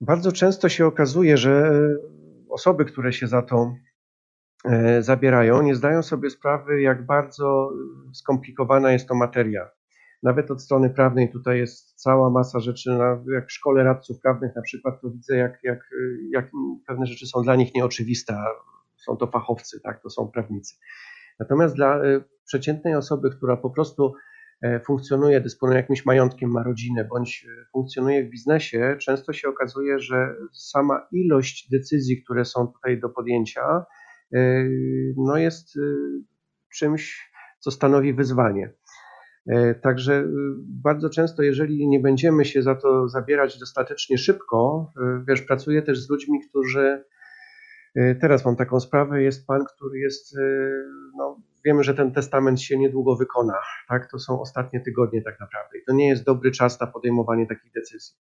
bardzo 0.00 0.32
często 0.32 0.68
się 0.68 0.86
okazuje, 0.86 1.36
że 1.36 1.80
osoby, 2.50 2.84
które 2.84 3.12
się 3.12 3.26
za 3.26 3.42
to 3.42 3.74
zabierają, 5.00 5.62
nie 5.62 5.74
zdają 5.74 6.02
sobie 6.02 6.30
sprawy, 6.30 6.80
jak 6.80 7.06
bardzo 7.06 7.70
skomplikowana 8.12 8.92
jest 8.92 9.08
to 9.08 9.14
materia. 9.14 9.70
Nawet 10.24 10.50
od 10.50 10.62
strony 10.62 10.90
prawnej 10.90 11.32
tutaj 11.32 11.58
jest 11.58 11.94
cała 11.94 12.30
masa 12.30 12.60
rzeczy, 12.60 12.98
jak 13.34 13.48
w 13.48 13.52
szkole 13.52 13.84
radców 13.84 14.20
prawnych 14.20 14.56
na 14.56 14.62
przykład, 14.62 15.00
to 15.00 15.10
widzę, 15.10 15.36
jak, 15.36 15.58
jak, 15.62 15.90
jak 16.30 16.50
pewne 16.86 17.06
rzeczy 17.06 17.26
są 17.26 17.42
dla 17.42 17.56
nich 17.56 17.74
nieoczywiste, 17.74 18.36
są 18.96 19.16
to 19.16 19.26
fachowcy, 19.26 19.80
tak, 19.80 20.02
to 20.02 20.10
są 20.10 20.28
prawnicy. 20.28 20.74
Natomiast 21.40 21.74
dla 21.74 22.00
przeciętnej 22.46 22.94
osoby, 22.94 23.30
która 23.30 23.56
po 23.56 23.70
prostu 23.70 24.14
E, 24.64 24.80
funkcjonuje, 24.80 25.40
dysponuje 25.40 25.78
jakimś 25.78 26.06
majątkiem, 26.06 26.50
ma 26.50 26.62
rodzinę 26.62 27.04
bądź 27.04 27.46
e, 27.48 27.64
funkcjonuje 27.72 28.24
w 28.24 28.30
biznesie, 28.30 28.96
często 29.00 29.32
się 29.32 29.48
okazuje, 29.48 29.98
że 29.98 30.34
sama 30.52 31.06
ilość 31.12 31.70
decyzji, 31.70 32.22
które 32.22 32.44
są 32.44 32.66
tutaj 32.66 33.00
do 33.00 33.08
podjęcia, 33.08 33.86
e, 34.34 34.64
no 35.16 35.36
jest 35.36 35.78
czymś, 36.74 37.30
co 37.58 37.70
stanowi 37.70 38.14
wyzwanie. 38.14 38.72
Także 39.82 40.24
bardzo 40.82 41.10
często, 41.10 41.42
jeżeli 41.42 41.88
nie 41.88 42.00
będziemy 42.00 42.44
się 42.44 42.62
za 42.62 42.74
to 42.74 43.08
zabierać 43.08 43.58
dostatecznie 43.58 44.18
szybko, 44.18 44.90
wiesz, 45.28 45.42
pracuję 45.42 45.82
też 45.82 46.00
z 46.00 46.10
ludźmi, 46.10 46.40
którzy 46.48 47.04
teraz 48.20 48.44
mam 48.44 48.56
taką 48.56 48.80
sprawę, 48.80 49.22
jest 49.22 49.46
pan, 49.46 49.64
który 49.64 49.98
jest 49.98 50.36
no, 51.16 51.40
wiemy, 51.64 51.84
że 51.84 51.94
ten 51.94 52.12
testament 52.12 52.60
się 52.60 52.78
niedługo 52.78 53.16
wykona. 53.16 53.58
Tak? 53.88 54.10
To 54.10 54.18
są 54.18 54.40
ostatnie 54.40 54.80
tygodnie 54.80 55.22
tak 55.22 55.40
naprawdę 55.40 55.78
i 55.78 55.84
to 55.86 55.92
nie 55.92 56.08
jest 56.08 56.24
dobry 56.24 56.50
czas 56.50 56.80
na 56.80 56.86
podejmowanie 56.86 57.46
takich 57.46 57.72
decyzji. 57.72 58.16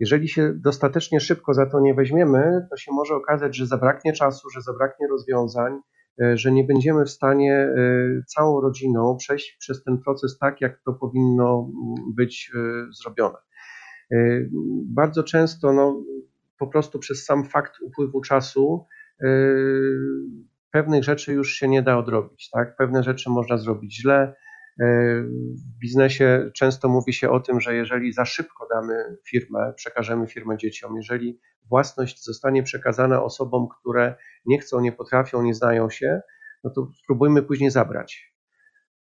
Jeżeli 0.00 0.28
się 0.28 0.52
dostatecznie 0.54 1.20
szybko 1.20 1.54
za 1.54 1.66
to 1.66 1.80
nie 1.80 1.94
weźmiemy, 1.94 2.66
to 2.70 2.76
się 2.76 2.92
może 2.92 3.14
okazać, 3.14 3.56
że 3.56 3.66
zabraknie 3.66 4.12
czasu, 4.12 4.50
że 4.50 4.60
zabraknie 4.60 5.06
rozwiązań, 5.08 5.72
e, 5.72 5.78
że 6.34 6.52
nie 6.52 6.64
będziemy 6.64 7.04
w 7.04 7.10
stanie 7.10 7.54
e, 7.54 7.72
całą 8.26 8.60
rodziną 8.60 9.16
przejść 9.16 9.56
przez 9.58 9.84
ten 9.84 9.98
proces 9.98 10.38
tak, 10.38 10.60
jak 10.60 10.80
to 10.84 10.92
powinno 10.92 11.70
być 12.14 12.50
e, 12.54 12.92
zrobione. 12.92 13.38
Bardzo 14.84 15.22
często 15.22 15.72
no, 15.72 16.04
po 16.58 16.66
prostu 16.66 16.98
przez 16.98 17.24
sam 17.24 17.44
fakt 17.44 17.72
upływu 17.80 18.20
czasu 18.20 18.86
pewnych 20.70 21.04
rzeczy 21.04 21.32
już 21.32 21.52
się 21.52 21.68
nie 21.68 21.82
da 21.82 21.98
odrobić, 21.98 22.50
tak? 22.50 22.76
Pewne 22.76 23.02
rzeczy 23.02 23.30
można 23.30 23.58
zrobić 23.58 23.96
źle. 23.96 24.34
E, 24.80 24.84
w 25.24 25.78
biznesie 25.80 26.50
często 26.54 26.88
mówi 26.88 27.12
się 27.12 27.30
o 27.30 27.40
tym, 27.40 27.60
że 27.60 27.74
jeżeli 27.74 28.12
za 28.12 28.24
szybko 28.24 28.68
damy 28.74 29.16
firmę, 29.28 29.72
przekażemy 29.76 30.26
firmę 30.26 30.56
dzieciom, 30.56 30.96
jeżeli 30.96 31.40
własność 31.68 32.24
zostanie 32.24 32.62
przekazana 32.62 33.22
osobom, 33.22 33.68
które 33.80 34.14
nie 34.46 34.58
chcą, 34.58 34.80
nie 34.80 34.92
potrafią, 34.92 35.42
nie 35.42 35.54
znają 35.54 35.90
się, 35.90 36.20
no 36.64 36.70
to 36.70 36.90
spróbujmy 37.02 37.42
później 37.42 37.70
zabrać 37.70 38.35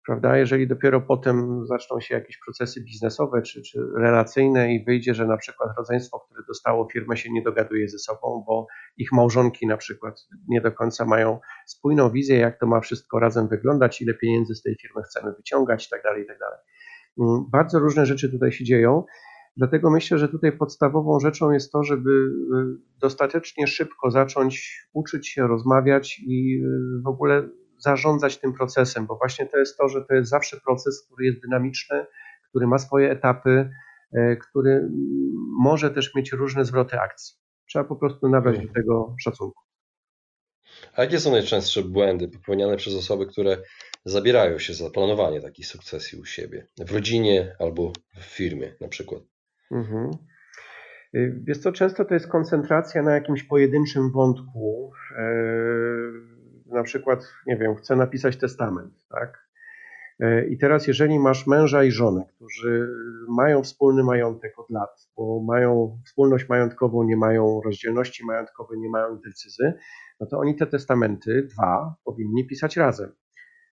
prawda? 0.05 0.37
Jeżeli 0.37 0.67
dopiero 0.67 1.01
potem 1.01 1.65
zaczną 1.65 1.99
się 1.99 2.15
jakieś 2.15 2.39
procesy 2.45 2.83
biznesowe 2.83 3.41
czy, 3.41 3.61
czy 3.61 3.79
relacyjne 3.97 4.73
i 4.73 4.85
wyjdzie, 4.85 5.13
że 5.13 5.25
na 5.25 5.37
przykład 5.37 5.69
rodzeństwo, 5.77 6.19
które 6.19 6.43
dostało 6.47 6.87
firmę 6.93 7.17
się 7.17 7.31
nie 7.31 7.41
dogaduje 7.41 7.89
ze 7.89 7.99
sobą, 7.99 8.43
bo 8.47 8.67
ich 8.97 9.11
małżonki 9.11 9.67
na 9.67 9.77
przykład 9.77 10.27
nie 10.47 10.61
do 10.61 10.71
końca 10.71 11.05
mają 11.05 11.39
spójną 11.65 12.09
wizję, 12.09 12.37
jak 12.37 12.59
to 12.59 12.67
ma 12.67 12.79
wszystko 12.79 13.19
razem 13.19 13.47
wyglądać, 13.47 14.01
ile 14.01 14.13
pieniędzy 14.13 14.55
z 14.55 14.61
tej 14.61 14.75
firmy 14.81 15.01
chcemy 15.03 15.33
wyciągać 15.33 15.83
itd., 15.91 16.03
tak 16.03 16.17
itd. 16.17 16.39
Tak 16.39 16.59
mm, 17.19 17.45
bardzo 17.51 17.79
różne 17.79 18.05
rzeczy 18.05 18.31
tutaj 18.31 18.51
się 18.51 18.63
dzieją. 18.63 19.03
Dlatego 19.57 19.91
myślę, 19.91 20.17
że 20.17 20.29
tutaj 20.29 20.57
podstawową 20.57 21.19
rzeczą 21.19 21.51
jest 21.51 21.71
to, 21.71 21.83
żeby 21.83 22.09
y, 22.09 22.31
dostatecznie 22.99 23.67
szybko 23.67 24.11
zacząć 24.11 24.85
uczyć 24.93 25.27
się, 25.27 25.47
rozmawiać 25.47 26.19
i 26.19 26.61
y, 26.63 27.01
w 27.01 27.07
ogóle 27.07 27.49
zarządzać 27.77 28.37
tym 28.37 28.53
procesem, 28.53 29.05
bo 29.05 29.15
właśnie 29.15 29.45
to 29.45 29.57
jest 29.57 29.77
to, 29.77 29.89
że 29.89 30.05
to 30.05 30.13
jest 30.13 30.29
zawsze 30.29 30.57
proces, 30.65 31.05
który 31.05 31.25
jest 31.25 31.41
dynamiczny, 31.41 32.05
który 32.49 32.67
ma 32.67 32.77
swoje 32.77 33.11
etapy, 33.11 33.69
e, 34.13 34.35
który 34.35 34.89
może 35.59 35.91
też 35.91 36.15
mieć 36.15 36.31
różne 36.31 36.65
zwroty 36.65 36.99
akcji. 36.99 37.35
Trzeba 37.67 37.85
po 37.85 37.95
prostu 37.95 38.29
nabrać 38.29 38.55
do 38.55 38.61
mhm. 38.61 38.73
tego 38.73 39.15
szacunku. 39.19 39.61
A 40.95 41.01
jakie 41.01 41.19
są 41.19 41.31
najczęstsze 41.31 41.83
błędy 41.83 42.27
popełniane 42.27 42.77
przez 42.77 42.95
osoby, 42.95 43.25
które 43.25 43.57
zabierają 44.05 44.59
się 44.59 44.73
za 44.73 44.89
planowanie 44.89 45.41
takiej 45.41 45.65
sukcesji 45.65 46.19
u 46.19 46.25
siebie, 46.25 46.67
w 46.87 46.91
rodzinie 46.91 47.55
albo 47.59 47.91
w 48.15 48.23
firmie 48.23 48.75
na 48.81 48.87
przykład? 48.87 49.21
Mhm. 49.71 50.11
Y, 51.15 51.41
wiesz 51.43 51.57
co, 51.57 51.71
często 51.71 52.05
to 52.05 52.13
jest 52.13 52.27
koncentracja 52.27 53.01
na 53.03 53.13
jakimś 53.13 53.43
pojedynczym 53.43 54.11
wątku, 54.11 54.91
e, 55.17 55.25
na 56.65 56.83
przykład, 56.83 57.33
nie 57.47 57.57
wiem, 57.57 57.75
chce 57.75 57.95
napisać 57.95 58.37
testament, 58.37 59.07
tak? 59.09 59.45
E, 60.19 60.47
I 60.47 60.57
teraz, 60.57 60.87
jeżeli 60.87 61.19
masz 61.19 61.47
męża 61.47 61.83
i 61.83 61.91
żonę, 61.91 62.25
którzy 62.35 62.89
mają 63.29 63.63
wspólny 63.63 64.03
majątek 64.03 64.59
od 64.59 64.69
lat, 64.69 65.09
bo 65.17 65.43
mają 65.43 65.99
wspólność 66.05 66.49
majątkową, 66.49 67.03
nie 67.03 67.17
mają 67.17 67.61
rozdzielności 67.65 68.25
majątkowej, 68.25 68.79
nie 68.79 68.89
mają 68.89 69.17
decyzy, 69.17 69.73
no 70.19 70.27
to 70.27 70.39
oni 70.39 70.55
te 70.55 70.67
testamenty, 70.67 71.43
dwa, 71.43 71.95
powinni 72.03 72.47
pisać 72.47 72.77
razem. 72.77 73.11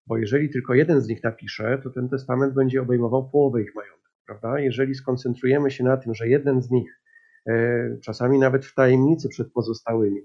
Bo 0.07 0.17
jeżeli 0.17 0.49
tylko 0.49 0.73
jeden 0.73 1.01
z 1.01 1.07
nich 1.07 1.23
napisze, 1.23 1.77
to 1.83 1.89
ten 1.89 2.09
testament 2.09 2.53
będzie 2.53 2.81
obejmował 2.81 3.29
połowę 3.29 3.61
ich 3.61 3.75
majątku, 3.75 4.09
prawda? 4.25 4.59
Jeżeli 4.59 4.95
skoncentrujemy 4.95 5.71
się 5.71 5.83
na 5.83 5.97
tym, 5.97 6.13
że 6.13 6.27
jeden 6.27 6.61
z 6.61 6.71
nich, 6.71 7.01
e, 7.47 7.97
czasami 8.03 8.39
nawet 8.39 8.65
w 8.65 8.73
tajemnicy 8.73 9.29
przed 9.29 9.51
pozostałymi, 9.51 10.21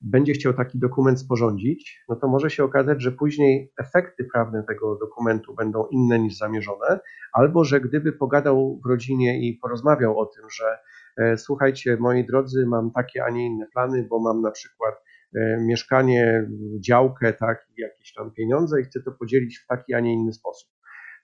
będzie 0.00 0.32
chciał 0.32 0.54
taki 0.54 0.78
dokument 0.78 1.20
sporządzić, 1.20 2.04
no 2.08 2.16
to 2.16 2.28
może 2.28 2.50
się 2.50 2.64
okazać, 2.64 3.02
że 3.02 3.12
później 3.12 3.72
efekty 3.78 4.24
prawne 4.32 4.62
tego 4.62 4.96
dokumentu 4.96 5.54
będą 5.54 5.86
inne 5.86 6.18
niż 6.18 6.36
zamierzone, 6.36 7.00
albo 7.32 7.64
że 7.64 7.80
gdyby 7.80 8.12
pogadał 8.12 8.80
w 8.84 8.88
rodzinie 8.88 9.48
i 9.48 9.54
porozmawiał 9.54 10.18
o 10.18 10.26
tym, 10.26 10.44
że 10.50 10.78
e, 11.16 11.36
słuchajcie, 11.36 11.96
moi 12.00 12.26
drodzy, 12.26 12.66
mam 12.66 12.90
takie, 12.90 13.24
a 13.24 13.30
nie 13.30 13.46
inne 13.46 13.66
plany, 13.72 14.06
bo 14.10 14.20
mam 14.20 14.42
na 14.42 14.50
przykład 14.50 14.94
e, 15.34 15.56
mieszkanie, 15.60 16.48
działkę, 16.80 17.32
tak, 17.32 17.66
jakieś 17.76 18.12
tam 18.12 18.30
pieniądze 18.30 18.80
i 18.80 18.84
chcę 18.84 19.02
to 19.02 19.12
podzielić 19.12 19.58
w 19.58 19.66
taki, 19.66 19.94
a 19.94 20.00
nie 20.00 20.12
inny 20.14 20.32
sposób. 20.32 20.70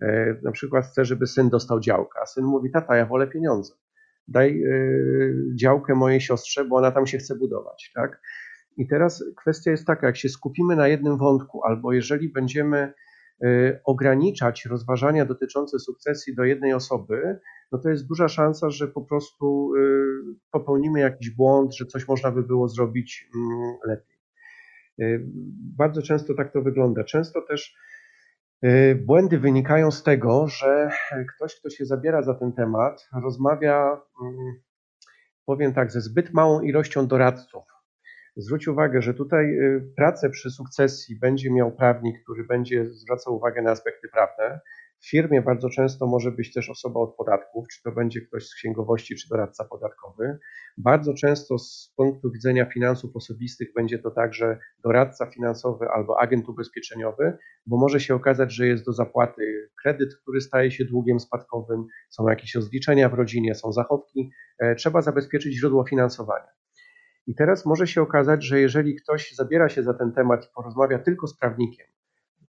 E, 0.01 0.37
na 0.43 0.53
przykład 0.53 0.87
chcę, 0.87 1.05
żeby 1.05 1.27
syn 1.27 1.49
dostał 1.49 1.81
działkę, 1.81 2.21
a 2.23 2.27
syn 2.27 2.45
mówi, 2.45 2.71
tata, 2.71 2.97
ja 2.97 3.07
wolę 3.07 3.27
pieniądze. 3.27 3.75
Daj 4.29 4.63
działkę 5.55 5.95
mojej 5.95 6.21
siostrze, 6.21 6.65
bo 6.65 6.77
ona 6.77 6.91
tam 6.91 7.07
się 7.07 7.19
chce 7.19 7.35
budować, 7.35 7.91
tak? 7.95 8.21
I 8.77 8.87
teraz 8.87 9.25
kwestia 9.37 9.71
jest 9.71 9.87
taka, 9.87 10.07
jak 10.07 10.17
się 10.17 10.29
skupimy 10.29 10.77
na 10.77 10.89
jednym 10.89 11.19
wątku, 11.19 11.65
albo 11.65 11.93
jeżeli 11.93 12.29
będziemy 12.29 12.93
y, 13.45 13.81
ograniczać 13.85 14.65
rozważania 14.65 15.25
dotyczące 15.25 15.79
sukcesji 15.79 16.35
do 16.35 16.45
jednej 16.45 16.73
osoby, 16.73 17.39
no 17.73 17.79
to 17.79 17.89
jest 17.91 18.09
duża 18.09 18.29
szansa, 18.29 18.71
że 18.71 18.89
po 18.89 19.03
prostu 19.03 19.75
y, 19.75 19.81
popełnimy 20.51 21.01
jakiś 21.01 21.31
błąd, 21.31 21.77
że 21.77 21.87
coś 21.87 22.09
można 22.09 22.31
by 22.31 22.43
było 22.43 22.69
zrobić 22.69 23.31
mm, 23.35 23.75
lepiej. 23.85 24.17
Y, 25.01 25.25
bardzo 25.77 26.03
często 26.03 26.35
tak 26.35 26.53
to 26.53 26.63
wygląda. 26.63 27.05
Często 27.05 27.43
też 27.43 27.77
błędy 29.07 29.39
wynikają 29.39 29.91
z 29.91 30.03
tego, 30.03 30.49
że 30.49 30.91
ktoś, 31.35 31.55
kto 31.61 31.71
się 31.71 31.85
zabiera 31.85 32.23
za 32.23 32.35
ten 32.35 32.53
temat, 32.53 33.09
rozmawia, 33.23 34.01
mm, 34.23 34.55
powiem 35.47 35.75
tak, 35.75 35.93
ze 35.93 36.01
zbyt 36.01 36.33
małą 36.33 36.61
ilością 36.61 37.07
doradców 37.07 37.74
Zwróć 38.37 38.69
uwagę, 38.69 39.03
że 39.03 39.15
tutaj 39.15 39.45
y, 39.45 39.93
pracę 39.97 40.31
przy 40.31 40.51
sukcesji 40.51 41.19
będzie 41.19 41.53
miał 41.53 41.73
prawnik, 41.73 42.23
który 42.23 42.45
będzie 42.45 42.85
zwracał 42.91 43.37
uwagę 43.37 43.63
na 43.63 43.71
aspekty 43.71 44.09
prawne. 44.09 44.61
W 45.01 45.11
firmie 45.11 45.43
bardzo 45.43 45.71
często 45.71 46.07
może 46.07 46.33
być 46.33 46.53
też 46.53 46.71
osoba 46.71 47.01
od 47.01 47.17
podatków, 47.17 47.69
czy 47.69 47.83
to 47.83 47.93
będzie 47.93 48.21
ktoś 48.21 48.47
z 48.47 48.55
księgowości, 48.55 49.17
czy 49.17 49.29
doradca 49.29 49.65
podatkowy. 49.65 50.39
Bardzo 50.79 51.15
często 51.15 51.59
z 51.59 51.93
punktu 51.97 52.31
widzenia 52.31 52.65
finansów 52.65 53.17
osobistych 53.17 53.69
będzie 53.75 53.99
to 53.99 54.11
także 54.11 54.59
doradca 54.85 55.27
finansowy 55.27 55.89
albo 55.89 56.21
agent 56.21 56.49
ubezpieczeniowy, 56.49 57.39
bo 57.67 57.77
może 57.77 58.01
się 58.01 58.15
okazać, 58.15 58.53
że 58.53 58.67
jest 58.67 58.85
do 58.87 58.93
zapłaty 58.93 59.71
kredyt, 59.83 60.17
który 60.23 60.41
staje 60.41 60.71
się 60.71 60.85
długiem 60.85 61.21
spadkowym, 61.21 61.87
są 62.11 62.29
jakieś 62.29 62.55
rozliczenia 62.55 63.09
w 63.09 63.15
rodzinie, 63.15 63.55
są 63.55 63.73
zachowki. 63.73 64.31
E, 64.59 64.75
trzeba 64.75 65.03
zabezpieczyć 65.03 65.55
źródło 65.55 65.85
finansowania. 65.85 66.64
I 67.27 67.35
teraz 67.35 67.67
może 67.67 67.87
się 67.87 68.03
okazać, 68.03 68.45
że 68.45 68.61
jeżeli 68.61 68.95
ktoś 68.95 69.33
zabiera 69.33 69.69
się 69.69 69.83
za 69.83 69.95
ten 69.95 70.13
temat 70.13 70.45
i 70.45 70.49
porozmawia 70.55 70.99
tylko 70.99 71.27
z 71.27 71.39
prawnikiem, 71.39 71.87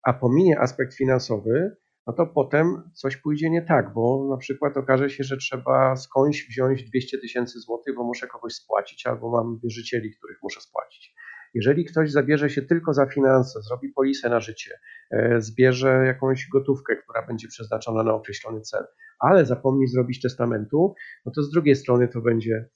a 0.04 0.14
pominie 0.14 0.60
aspekt 0.60 0.94
finansowy, 0.94 1.76
no 2.08 2.14
to 2.14 2.28
potem 2.28 2.90
coś 2.94 3.18
pójdzie 3.18 3.50
nie 3.50 3.62
tak, 3.62 3.94
bo 3.94 4.28
na 4.30 4.38
przykład 4.38 4.78
okaże 4.78 5.10
się, 5.10 5.24
że 5.24 5.38
trzeba 5.38 5.96
skądś 5.96 6.48
wziąć 6.50 6.84
200 6.84 7.18
tysięcy 7.18 7.60
złotych, 7.60 7.96
bo 7.96 8.04
muszę 8.04 8.28
kogoś 8.28 8.54
spłacić, 8.54 9.08
albo 9.08 9.32
mam 9.32 9.60
wierzycieli, 9.64 10.12
których 10.18 10.38
muszę 10.44 10.62
spłacić. 10.62 11.16
Jeżeli 11.54 11.86
ktoś 11.86 12.12
zabierze 12.12 12.50
się 12.50 12.62
tylko 12.62 12.94
za 12.94 13.06
finanse, 13.06 13.62
zrobi 13.62 13.90
polisę 13.90 14.30
na 14.30 14.40
życie, 14.40 14.80
e, 15.12 15.42
zbierze 15.42 16.04
jakąś 16.06 16.48
gotówkę, 16.48 16.96
która 16.96 17.28
będzie 17.28 17.48
przeznaczona 17.48 18.04
na 18.04 18.14
określony 18.14 18.62
cel, 18.62 18.86
ale 19.20 19.46
zapomni 19.46 19.88
zrobić 19.88 20.22
testamentu, 20.22 20.94
no 21.26 21.32
to 21.36 21.44
z 21.44 21.52
drugiej 21.52 21.76
strony 21.76 22.08
to 22.08 22.22
będzie 22.22 22.70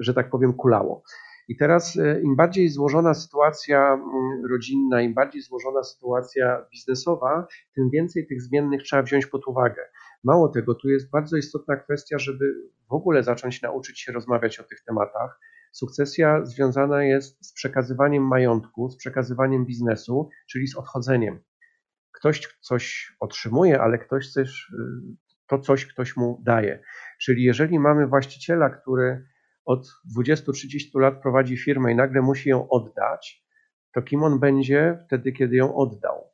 że 0.00 0.14
tak 0.14 0.30
powiem, 0.30 0.52
kulało. 0.52 1.02
I 1.48 1.56
teraz 1.56 1.96
e, 1.96 2.20
im 2.20 2.36
bardziej 2.36 2.68
złożona 2.68 3.14
sytuacja 3.14 3.92
mm, 3.94 4.46
rodzinna, 4.50 5.02
im 5.02 5.14
bardziej 5.14 5.42
złożona 5.42 5.82
sytuacja 5.82 6.66
biznesowa, 6.72 7.46
tym 7.74 7.90
więcej 7.90 8.26
tych 8.26 8.42
zmiennych 8.42 8.82
trzeba 8.82 9.02
wziąć 9.02 9.26
pod 9.26 9.46
uwagę. 9.46 9.82
Mało 10.24 10.48
tego, 10.48 10.74
tu 10.74 10.88
jest 10.88 11.10
bardzo 11.10 11.36
istotna 11.36 11.76
kwestia, 11.76 12.18
żeby 12.18 12.44
w 12.90 12.92
ogóle 12.92 13.22
zacząć 13.22 13.62
nauczyć 13.62 14.00
się 14.00 14.12
rozmawiać 14.12 14.60
o 14.60 14.64
tych 14.64 14.84
tematach. 14.84 15.40
Sukcesja 15.72 16.44
związana 16.44 17.04
jest 17.04 17.46
z 17.46 17.52
przekazywaniem 17.52 18.22
majątku, 18.22 18.90
z 18.90 18.96
przekazywaniem 18.96 19.66
biznesu, 19.66 20.28
czyli 20.50 20.66
z 20.68 20.76
odchodzeniem. 20.76 21.40
Ktoś 22.12 22.58
coś 22.60 23.16
otrzymuje, 23.20 23.80
ale 23.80 23.98
ktoś 23.98 24.32
też 24.32 24.70
y, 24.70 24.76
to 25.46 25.58
coś 25.58 25.86
ktoś 25.86 26.16
mu 26.16 26.42
daje. 26.44 26.82
Czyli 27.20 27.42
jeżeli 27.42 27.78
mamy 27.78 28.06
właściciela, 28.06 28.70
który 28.70 29.24
od 29.68 29.88
20-30 30.18 31.00
lat 31.00 31.22
prowadzi 31.22 31.56
firmę 31.56 31.92
i 31.92 31.96
nagle 31.96 32.22
musi 32.22 32.48
ją 32.48 32.68
oddać, 32.68 33.44
to 33.94 34.02
kim 34.02 34.22
on 34.22 34.40
będzie 34.40 34.98
wtedy, 35.06 35.32
kiedy 35.32 35.56
ją 35.56 35.74
oddał? 35.74 36.30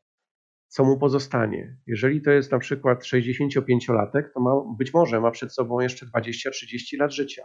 Co 0.68 0.84
mu 0.84 0.98
pozostanie? 0.98 1.76
Jeżeli 1.86 2.22
to 2.22 2.30
jest 2.30 2.52
na 2.52 2.58
przykład 2.58 3.02
65-latek, 3.02 4.22
to 4.34 4.40
ma, 4.40 4.52
być 4.78 4.94
może 4.94 5.20
ma 5.20 5.30
przed 5.30 5.54
sobą 5.54 5.80
jeszcze 5.80 6.06
20-30 6.06 6.98
lat 7.00 7.12
życia. 7.12 7.42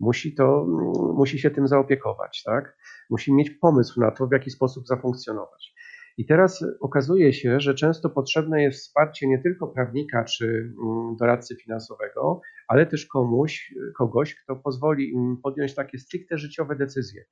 Musi, 0.00 0.34
to, 0.34 0.66
musi 1.14 1.38
się 1.38 1.50
tym 1.50 1.68
zaopiekować, 1.68 2.42
tak? 2.42 2.76
Musi 3.10 3.34
mieć 3.34 3.50
pomysł 3.50 4.00
na 4.00 4.10
to, 4.10 4.26
w 4.26 4.32
jaki 4.32 4.50
sposób 4.50 4.86
zafunkcjonować. 4.86 5.74
I 6.18 6.26
teraz 6.26 6.64
okazuje 6.80 7.32
się, 7.32 7.60
że 7.60 7.74
często 7.74 8.10
potrzebne 8.10 8.62
jest 8.62 8.80
wsparcie 8.80 9.28
nie 9.28 9.38
tylko 9.38 9.68
prawnika 9.68 10.24
czy 10.24 10.46
mm, 10.46 11.16
doradcy 11.16 11.56
finansowego, 11.56 12.40
ale 12.68 12.86
też 12.86 13.06
komuś, 13.06 13.74
kogoś, 13.98 14.34
kto 14.34 14.56
pozwoli 14.56 15.10
im 15.10 15.36
podjąć 15.42 15.74
takie 15.74 15.98
stricte 15.98 16.38
życiowe 16.38 16.76
decyzje. 16.76 17.24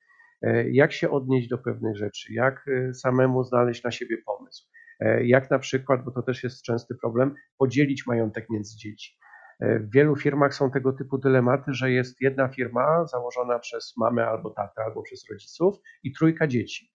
E, 0.44 0.70
jak 0.70 0.92
się 0.92 1.10
odnieść 1.10 1.48
do 1.48 1.58
pewnych 1.58 1.96
rzeczy, 1.96 2.32
jak 2.32 2.68
e, 2.68 2.94
samemu 2.94 3.44
znaleźć 3.44 3.84
na 3.84 3.90
siebie 3.90 4.18
pomysł, 4.26 4.68
e, 5.00 5.26
jak 5.26 5.50
na 5.50 5.58
przykład, 5.58 6.04
bo 6.04 6.10
to 6.10 6.22
też 6.22 6.44
jest 6.44 6.62
częsty 6.62 6.94
problem, 6.94 7.34
podzielić 7.58 8.06
majątek 8.06 8.50
między 8.50 8.76
dzieci. 8.76 9.18
W 9.60 9.90
wielu 9.90 10.16
firmach 10.16 10.54
są 10.54 10.70
tego 10.70 10.92
typu 10.92 11.18
dylematy, 11.18 11.72
że 11.72 11.90
jest 11.90 12.20
jedna 12.20 12.48
firma 12.48 13.06
założona 13.06 13.58
przez 13.58 13.94
mamę 13.96 14.26
albo 14.26 14.50
tatę, 14.50 14.82
albo 14.84 15.02
przez 15.02 15.30
rodziców 15.30 15.74
i 16.02 16.12
trójka 16.12 16.46
dzieci. 16.46 16.92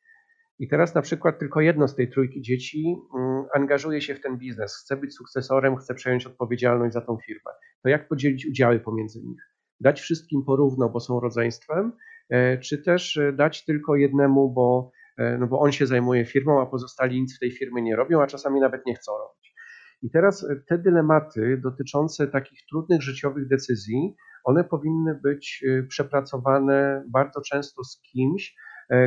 I 0.59 0.67
teraz 0.67 0.95
na 0.95 1.01
przykład 1.01 1.39
tylko 1.39 1.61
jedno 1.61 1.87
z 1.87 1.95
tej 1.95 2.09
trójki 2.09 2.41
dzieci 2.41 2.95
mm, 3.15 3.45
angażuje 3.53 4.01
się 4.01 4.15
w 4.15 4.21
ten 4.21 4.37
biznes, 4.37 4.75
chce 4.75 4.97
być 4.97 5.15
sukcesorem, 5.15 5.77
chce 5.77 5.93
przejąć 5.93 6.25
odpowiedzialność 6.25 6.93
za 6.93 7.01
tą 7.01 7.17
firmę. 7.17 7.51
To 7.83 7.89
jak 7.89 8.07
podzielić 8.07 8.47
udziały 8.47 8.79
pomiędzy 8.79 9.21
nich? 9.21 9.49
Dać 9.79 10.01
wszystkim 10.01 10.43
porówno, 10.45 10.89
bo 10.89 10.99
są 10.99 11.19
rodzeństwem, 11.19 11.91
e, 12.29 12.57
czy 12.57 12.77
też 12.77 13.17
e, 13.17 13.33
dać 13.33 13.65
tylko 13.65 13.95
jednemu, 13.95 14.53
bo, 14.53 14.91
e, 15.17 15.37
no 15.37 15.47
bo 15.47 15.59
on 15.59 15.71
się 15.71 15.87
zajmuje 15.87 16.25
firmą, 16.25 16.61
a 16.61 16.65
pozostali 16.65 17.21
nic 17.21 17.35
w 17.35 17.39
tej 17.39 17.51
firmie 17.51 17.81
nie 17.81 17.95
robią, 17.95 18.21
a 18.21 18.27
czasami 18.27 18.59
nawet 18.59 18.85
nie 18.85 18.95
chcą 18.95 19.11
robić. 19.11 19.55
I 20.01 20.09
teraz 20.11 20.47
te 20.67 20.77
dylematy 20.77 21.61
dotyczące 21.63 22.27
takich 22.27 22.59
trudnych 22.69 23.01
życiowych 23.01 23.47
decyzji, 23.47 24.15
one 24.43 24.63
powinny 24.63 25.19
być 25.23 25.65
przepracowane 25.87 27.03
bardzo 27.09 27.41
często 27.41 27.83
z 27.83 28.01
kimś, 28.01 28.55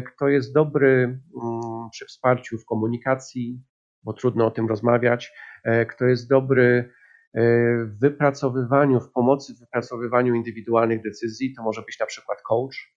kto 0.06 0.28
jest 0.28 0.54
dobry 0.54 1.20
mm, 1.42 1.90
przy 1.92 2.06
wsparciu 2.06 2.58
w 2.58 2.64
komunikacji, 2.64 3.62
bo 4.02 4.12
trudno 4.12 4.46
o 4.46 4.50
tym 4.50 4.68
rozmawiać, 4.68 5.32
kto 5.88 6.04
jest 6.04 6.28
dobry 6.28 6.92
w 7.34 7.98
wypracowywaniu, 8.00 9.00
w 9.00 9.12
pomocy 9.12 9.54
w 9.54 9.60
wypracowywaniu 9.60 10.34
indywidualnych 10.34 11.02
decyzji, 11.02 11.54
to 11.56 11.62
może 11.62 11.82
być 11.82 11.98
na 12.00 12.06
przykład 12.06 12.42
coach. 12.42 12.92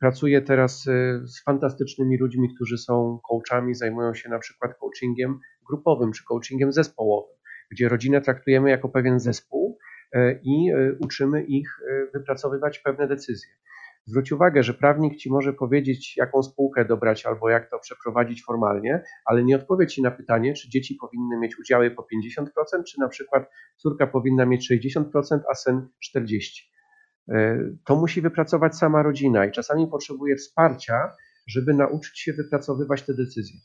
Pracuję 0.00 0.42
teraz 0.42 0.82
z 1.24 1.44
fantastycznymi 1.44 2.18
ludźmi, 2.18 2.54
którzy 2.54 2.78
są 2.78 3.20
coachami, 3.28 3.74
zajmują 3.74 4.14
się 4.14 4.28
na 4.28 4.38
przykład 4.38 4.78
coachingiem 4.78 5.38
grupowym 5.68 6.12
czy 6.12 6.24
coachingiem 6.24 6.72
zespołowym, 6.72 7.36
gdzie 7.70 7.88
rodzinę 7.88 8.20
traktujemy 8.20 8.70
jako 8.70 8.88
pewien 8.88 9.20
zespół 9.20 9.78
i 10.42 10.72
uczymy 11.00 11.44
ich 11.44 11.68
wypracowywać 12.14 12.78
pewne 12.78 13.08
decyzje. 13.08 13.50
Zwróć 14.06 14.32
uwagę, 14.32 14.62
że 14.62 14.74
prawnik 14.74 15.16
ci 15.16 15.30
może 15.30 15.52
powiedzieć, 15.52 16.16
jaką 16.16 16.42
spółkę 16.42 16.84
dobrać 16.84 17.26
albo 17.26 17.50
jak 17.50 17.70
to 17.70 17.78
przeprowadzić 17.78 18.44
formalnie, 18.44 19.02
ale 19.24 19.44
nie 19.44 19.56
odpowie 19.56 19.86
ci 19.86 20.02
na 20.02 20.10
pytanie, 20.10 20.54
czy 20.54 20.70
dzieci 20.70 20.98
powinny 21.00 21.38
mieć 21.38 21.58
udziały 21.58 21.90
po 21.90 22.02
50%, 22.02 22.46
czy 22.86 23.00
na 23.00 23.08
przykład 23.08 23.50
córka 23.76 24.06
powinna 24.06 24.46
mieć 24.46 24.72
60%, 24.72 25.04
a 25.50 25.54
syn 25.54 25.88
40%. 26.16 26.38
E, 27.28 27.58
to 27.84 27.96
musi 27.96 28.20
wypracować 28.20 28.76
sama 28.76 29.02
rodzina 29.02 29.46
i 29.46 29.52
czasami 29.52 29.86
potrzebuje 29.86 30.36
wsparcia, 30.36 31.10
żeby 31.46 31.74
nauczyć 31.74 32.20
się 32.20 32.32
wypracowywać 32.32 33.02
te 33.02 33.14
decyzje. 33.14 33.60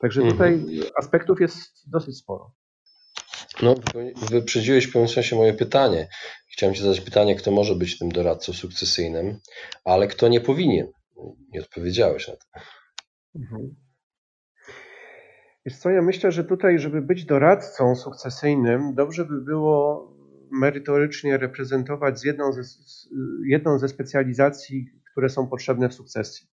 Także 0.00 0.22
mhm. 0.22 0.38
tutaj 0.38 0.54
mhm. 0.54 0.92
aspektów 0.98 1.40
jest 1.40 1.90
dosyć 1.90 2.18
sporo. 2.18 2.54
No, 3.62 3.74
wyprzedziłeś 4.30 4.86
w 4.86 4.92
pewnym 4.92 5.08
sensie 5.08 5.36
moje 5.36 5.54
pytanie. 5.54 6.08
Chciałem 6.52 6.74
Ci 6.74 6.82
zadać 6.82 7.00
pytanie, 7.00 7.36
kto 7.36 7.50
może 7.50 7.74
być 7.74 7.98
tym 7.98 8.12
doradcą 8.12 8.52
sukcesyjnym, 8.52 9.38
ale 9.84 10.08
kto 10.08 10.28
nie 10.28 10.40
powinien. 10.40 10.86
Nie 11.52 11.60
odpowiedziałeś 11.60 12.28
na 12.28 12.34
to. 12.36 12.46
Mhm. 13.34 13.74
Wiesz 15.66 15.76
co, 15.76 15.90
ja 15.90 16.02
myślę, 16.02 16.32
że 16.32 16.44
tutaj, 16.44 16.78
żeby 16.78 17.02
być 17.02 17.24
doradcą 17.24 17.96
sukcesyjnym, 17.96 18.94
dobrze 18.94 19.24
by 19.24 19.40
było 19.40 20.08
merytorycznie 20.50 21.38
reprezentować 21.38 22.24
jedną 22.24 22.52
ze, 22.52 22.62
jedną 23.46 23.78
ze 23.78 23.88
specjalizacji, 23.88 24.86
które 25.12 25.28
są 25.28 25.48
potrzebne 25.48 25.88
w 25.88 25.94
sukcesji. 25.94 26.51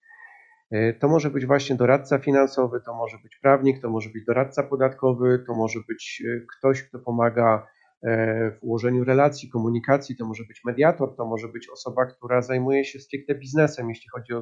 E, 0.71 0.93
to 0.93 1.07
może 1.07 1.29
być 1.29 1.45
właśnie 1.45 1.75
doradca 1.75 2.19
finansowy, 2.19 2.81
to 2.85 2.93
może 2.93 3.17
być 3.23 3.39
prawnik, 3.41 3.81
to 3.81 3.89
może 3.89 4.09
być 4.09 4.25
doradca 4.25 4.63
podatkowy, 4.63 5.43
to 5.47 5.55
może 5.55 5.79
być 5.87 6.23
e, 6.27 6.45
ktoś, 6.57 6.83
kto 6.83 6.99
pomaga 6.99 7.67
e, 8.03 8.51
w 8.51 8.63
ułożeniu 8.63 9.03
relacji, 9.03 9.49
komunikacji, 9.49 10.17
to 10.17 10.25
może 10.25 10.43
być 10.43 10.61
mediator, 10.65 11.15
to 11.15 11.25
może 11.25 11.47
być 11.47 11.69
osoba, 11.69 12.05
która 12.05 12.41
zajmuje 12.41 12.85
się 12.85 12.99
stricte 12.99 13.35
biznesem, 13.35 13.89
jeśli 13.89 14.09
chodzi 14.09 14.33
o 14.33 14.41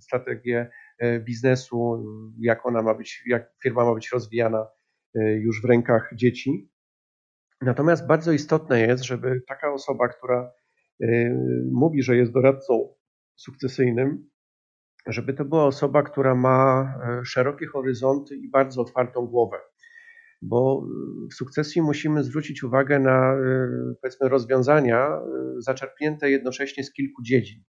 strategię 0.00 0.70
biznesu, 1.20 2.04
jak 2.38 2.66
ona 2.66 2.82
ma 2.82 2.94
być, 2.94 3.22
jak 3.26 3.52
firma 3.62 3.84
ma 3.84 3.94
być 3.94 4.12
rozwijana 4.12 4.66
już 5.14 5.62
w 5.62 5.64
rękach 5.64 6.10
dzieci. 6.14 6.70
Natomiast 7.60 8.06
bardzo 8.06 8.32
istotne 8.32 8.80
jest, 8.80 9.04
żeby 9.04 9.42
taka 9.48 9.72
osoba, 9.72 10.08
która 10.08 10.52
mówi, 11.72 12.02
że 12.02 12.16
jest 12.16 12.32
doradcą 12.32 12.94
sukcesyjnym, 13.34 14.28
żeby 15.06 15.34
to 15.34 15.44
była 15.44 15.64
osoba, 15.64 16.02
która 16.02 16.34
ma 16.34 16.82
e, 16.82 17.24
szerokie 17.24 17.66
horyzonty 17.66 18.36
i 18.36 18.50
bardzo 18.50 18.82
otwartą 18.82 19.26
głowę. 19.26 19.56
Bo 20.42 20.86
w 21.30 21.34
sukcesji 21.34 21.82
musimy 21.82 22.24
zwrócić 22.24 22.62
uwagę 22.62 22.98
na 22.98 23.32
e, 23.32 23.38
powiedzmy 24.02 24.28
rozwiązania 24.28 25.08
e, 25.08 25.20
zaczerpnięte 25.58 26.30
jednocześnie 26.30 26.84
z 26.84 26.92
kilku 26.92 27.22
dziedzin, 27.22 27.62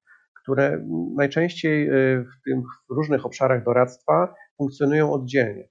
które 0.42 0.87
najczęściej 1.16 1.90
w 2.20 2.44
tych 2.44 2.57
różnych 2.90 3.27
obszarach 3.27 3.64
doradztwa 3.64 4.35
funkcjonują 4.57 5.12
oddzielnie. 5.12 5.68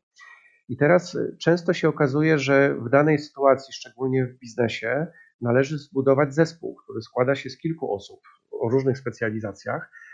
I 0.70 0.78
teraz 0.78 1.18
często 1.42 1.74
się 1.74 1.90
okazuje, 1.90 2.40
że 2.40 2.76
w 2.76 2.90
danej 2.90 3.20
sytuacji, 3.20 3.74
szczególnie 3.74 4.26
w 4.26 4.40
biznesie, 4.40 5.08
należy 5.42 5.78
zbudować 5.78 6.34
zespół, 6.34 6.76
który 6.76 7.02
składa 7.02 7.36
się 7.36 7.50
z 7.50 7.58
kilku 7.58 7.94
osób 7.94 8.20
o 8.52 8.70
różnych 8.70 8.98
specjalizacjach, 8.98 9.90
E, 9.90 10.05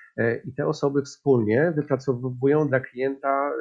i 0.46 0.54
te 0.54 0.68
osoby 0.68 1.02
wspólnie 1.02 1.74
wypracowują 1.76 2.68
dla 2.68 2.80
klienta 2.80 3.52
e, 3.52 3.54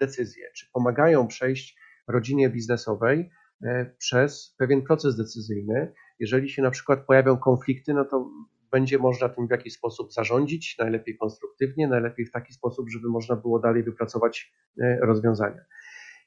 decyzje, 0.00 0.44
czy 0.54 0.66
pomagają 0.72 1.26
przejść 1.26 1.76
rodzinie 2.08 2.50
biznesowej 2.50 3.30
e, 3.62 3.94
przez 3.98 4.54
pewien 4.58 4.82
proces 4.82 5.16
decyzyjny. 5.16 5.92
Jeżeli 6.18 6.50
się 6.50 6.62
na 6.62 6.70
przykład 6.70 7.06
pojawią 7.06 7.36
konflikty, 7.36 7.94
no 7.94 8.04
to 8.04 8.30
będzie 8.70 8.98
można 8.98 9.28
tym 9.28 9.46
w 9.46 9.50
jakiś 9.50 9.74
sposób 9.74 10.12
zarządzić, 10.12 10.78
najlepiej 10.78 11.16
konstruktywnie, 11.18 11.88
najlepiej 11.88 12.26
w 12.26 12.32
taki 12.32 12.52
sposób, 12.52 12.90
żeby 12.90 13.08
można 13.08 13.36
było 13.36 13.58
dalej 13.58 13.82
wypracować 13.82 14.52
rozwiązania. 15.00 15.60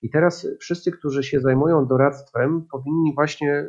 I 0.02 0.10
teraz 0.10 0.48
wszyscy, 0.60 0.92
którzy 0.92 1.24
się 1.24 1.40
zajmują 1.40 1.88
doradztwem, 1.88 2.68
powinni 2.72 3.14
właśnie, 3.16 3.68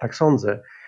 tak 0.00 0.14
sądzę, 0.14 0.62
E, 0.62 0.79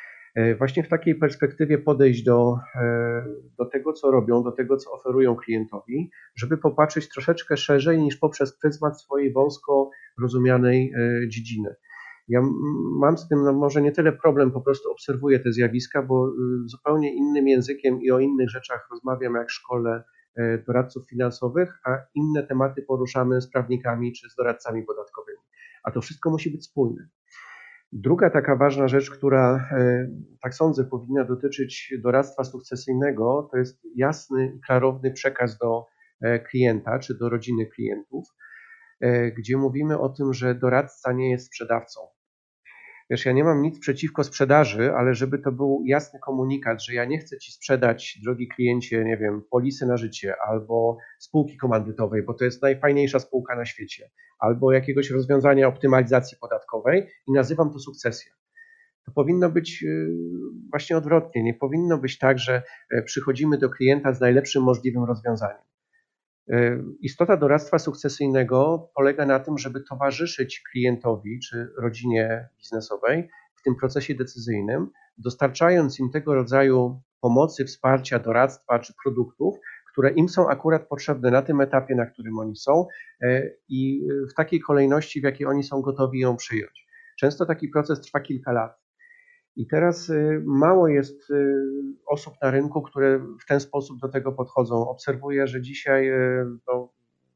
właśnie 0.58 0.84
w 0.84 0.88
takiej 0.88 1.14
perspektywie 1.14 1.78
podejść 1.78 2.22
do, 2.22 2.58
e, 2.74 3.24
do 3.58 3.64
tego, 3.64 3.92
co 3.92 4.10
robią, 4.10 4.42
do 4.42 4.52
tego, 4.52 4.76
co 4.76 4.92
oferują 4.92 5.36
klientowi, 5.36 6.10
żeby 6.36 6.58
popatrzeć 6.58 7.08
troszeczkę 7.08 7.56
szerzej 7.56 7.98
niż 7.98 8.16
poprzez 8.16 8.58
pryzmat 8.58 9.00
swojej 9.00 9.32
wąsko 9.32 9.90
rozumianej 10.22 10.92
e, 10.92 11.28
dziedziny. 11.28 11.74
Ja 12.28 12.40
mam 13.00 13.18
z 13.18 13.28
tym 13.28 13.44
no 13.44 13.52
może 13.52 13.82
nie 13.82 13.92
tyle 13.92 14.12
problem, 14.12 14.50
po 14.50 14.60
prostu 14.60 14.90
obserwuję 14.90 15.40
te 15.40 15.52
zjawiska, 15.52 16.02
bo 16.02 16.32
zupełnie 16.64 17.14
innym 17.14 17.48
językiem 17.48 18.02
i 18.02 18.10
o 18.10 18.18
innych 18.18 18.50
rzeczach 18.50 18.88
rozmawiam 18.90 19.34
jak 19.34 19.48
w 19.48 19.52
szkole 19.52 20.02
doradców 20.66 21.08
finansowych, 21.10 21.78
a 21.84 21.98
inne 22.14 22.46
tematy 22.46 22.82
poruszamy 22.82 23.40
z 23.40 23.50
prawnikami 23.50 24.12
czy 24.12 24.30
z 24.30 24.34
doradcami 24.34 24.82
podatkowymi. 24.82 25.38
A 25.84 25.90
to 25.90 26.00
wszystko 26.00 26.30
musi 26.30 26.50
być 26.50 26.64
spójne. 26.64 27.08
Druga 27.92 28.30
taka 28.30 28.56
ważna 28.56 28.88
rzecz, 28.88 29.10
która, 29.10 29.68
e, 29.72 30.08
tak 30.42 30.54
sądzę, 30.54 30.84
powinna 30.84 31.24
dotyczyć 31.24 31.94
doradztwa 32.02 32.44
sukcesyjnego, 32.44 33.48
to 33.50 33.58
jest 33.58 33.82
jasny 33.96 34.52
i 34.56 34.60
klarowny 34.60 35.12
przekaz 35.12 35.58
do 35.58 35.86
e, 36.20 36.38
klienta 36.38 36.98
czy 36.98 37.18
do 37.18 37.28
rodziny 37.28 37.66
klientów, 37.66 38.24
e, 39.00 39.32
gdzie 39.32 39.56
mówimy 39.56 39.98
o 39.98 40.08
tym, 40.08 40.34
że 40.34 40.54
doradca 40.54 41.12
nie 41.12 41.30
jest 41.30 41.46
sprzedawcą. 41.46 42.00
Wiesz, 43.12 43.26
ja 43.26 43.32
nie 43.32 43.44
mam 43.44 43.62
nic 43.62 43.78
przeciwko 43.78 44.24
sprzedaży, 44.24 44.92
ale 44.94 45.14
żeby 45.14 45.38
to 45.38 45.52
był 45.52 45.82
jasny 45.86 46.20
komunikat, 46.20 46.84
że 46.84 46.94
ja 46.94 47.04
nie 47.04 47.18
chcę 47.18 47.38
ci 47.38 47.52
sprzedać, 47.52 48.18
drogi 48.22 48.48
kliencie, 48.48 49.04
nie 49.04 49.16
wiem, 49.16 49.42
polisy 49.50 49.86
na 49.86 49.96
życie 49.96 50.34
albo 50.48 50.98
spółki 51.18 51.56
komandytowej, 51.56 52.22
bo 52.22 52.34
to 52.34 52.44
jest 52.44 52.62
najfajniejsza 52.62 53.18
spółka 53.18 53.56
na 53.56 53.64
świecie, 53.64 54.10
albo 54.38 54.72
jakiegoś 54.72 55.10
rozwiązania 55.10 55.68
optymalizacji 55.68 56.38
podatkowej 56.40 57.06
i 57.28 57.32
nazywam 57.32 57.72
to 57.72 57.78
sukcesja. 57.78 58.32
To 59.06 59.12
powinno 59.12 59.50
być 59.50 59.82
y, 59.82 60.08
właśnie 60.70 60.96
odwrotnie. 60.96 61.42
Nie 61.42 61.54
powinno 61.54 61.98
być 61.98 62.18
tak, 62.18 62.38
że 62.38 62.62
e, 62.90 63.02
przychodzimy 63.02 63.58
do 63.58 63.70
klienta 63.70 64.12
z 64.12 64.20
najlepszym 64.20 64.62
możliwym 64.62 65.04
rozwiązaniem. 65.04 65.71
E, 66.50 66.82
istota 67.00 67.36
doradztwa 67.36 67.78
sukcesyjnego 67.78 68.88
polega 68.94 69.26
na 69.26 69.40
tym, 69.40 69.58
żeby 69.58 69.80
towarzyszyć 69.80 70.62
klientowi 70.72 71.40
czy 71.40 71.68
rodzinie 71.78 72.48
biznesowej 72.58 73.28
w 73.56 73.62
tym 73.62 73.76
procesie 73.76 74.14
decyzyjnym, 74.14 74.90
dostarczając 75.18 76.00
im 76.00 76.10
tego 76.10 76.34
rodzaju 76.34 77.02
pomocy, 77.20 77.64
wsparcia, 77.64 78.18
doradztwa 78.18 78.78
czy 78.78 78.92
produktów, 79.04 79.56
które 79.92 80.10
im 80.10 80.28
są 80.28 80.48
akurat 80.48 80.88
potrzebne 80.88 81.30
na 81.30 81.42
tym 81.42 81.60
etapie, 81.60 81.94
na 81.94 82.06
którym 82.06 82.38
oni 82.38 82.56
są 82.56 82.86
e, 83.22 83.50
i 83.68 84.08
w 84.30 84.34
takiej 84.34 84.60
kolejności, 84.60 85.20
w 85.20 85.24
jakiej 85.24 85.46
oni 85.46 85.62
są 85.62 85.80
gotowi 85.80 86.20
ją 86.20 86.36
przyjąć. 86.36 86.86
Często 87.18 87.46
taki 87.46 87.68
proces 87.68 88.00
trwa 88.00 88.20
kilka 88.20 88.52
lat. 88.52 88.81
I 89.56 89.66
teraz 89.66 90.10
y, 90.10 90.42
mało 90.46 90.88
jest 90.88 91.30
y, 91.30 91.54
osób 92.06 92.34
na 92.42 92.50
rynku, 92.50 92.82
które 92.82 93.18
w 93.18 93.46
ten 93.48 93.60
sposób 93.60 93.98
do 94.00 94.08
tego 94.08 94.32
podchodzą. 94.32 94.88
Obserwuję, 94.88 95.46
że 95.46 95.62
dzisiaj 95.62 96.08
y, 96.08 96.44
no, 96.68 96.92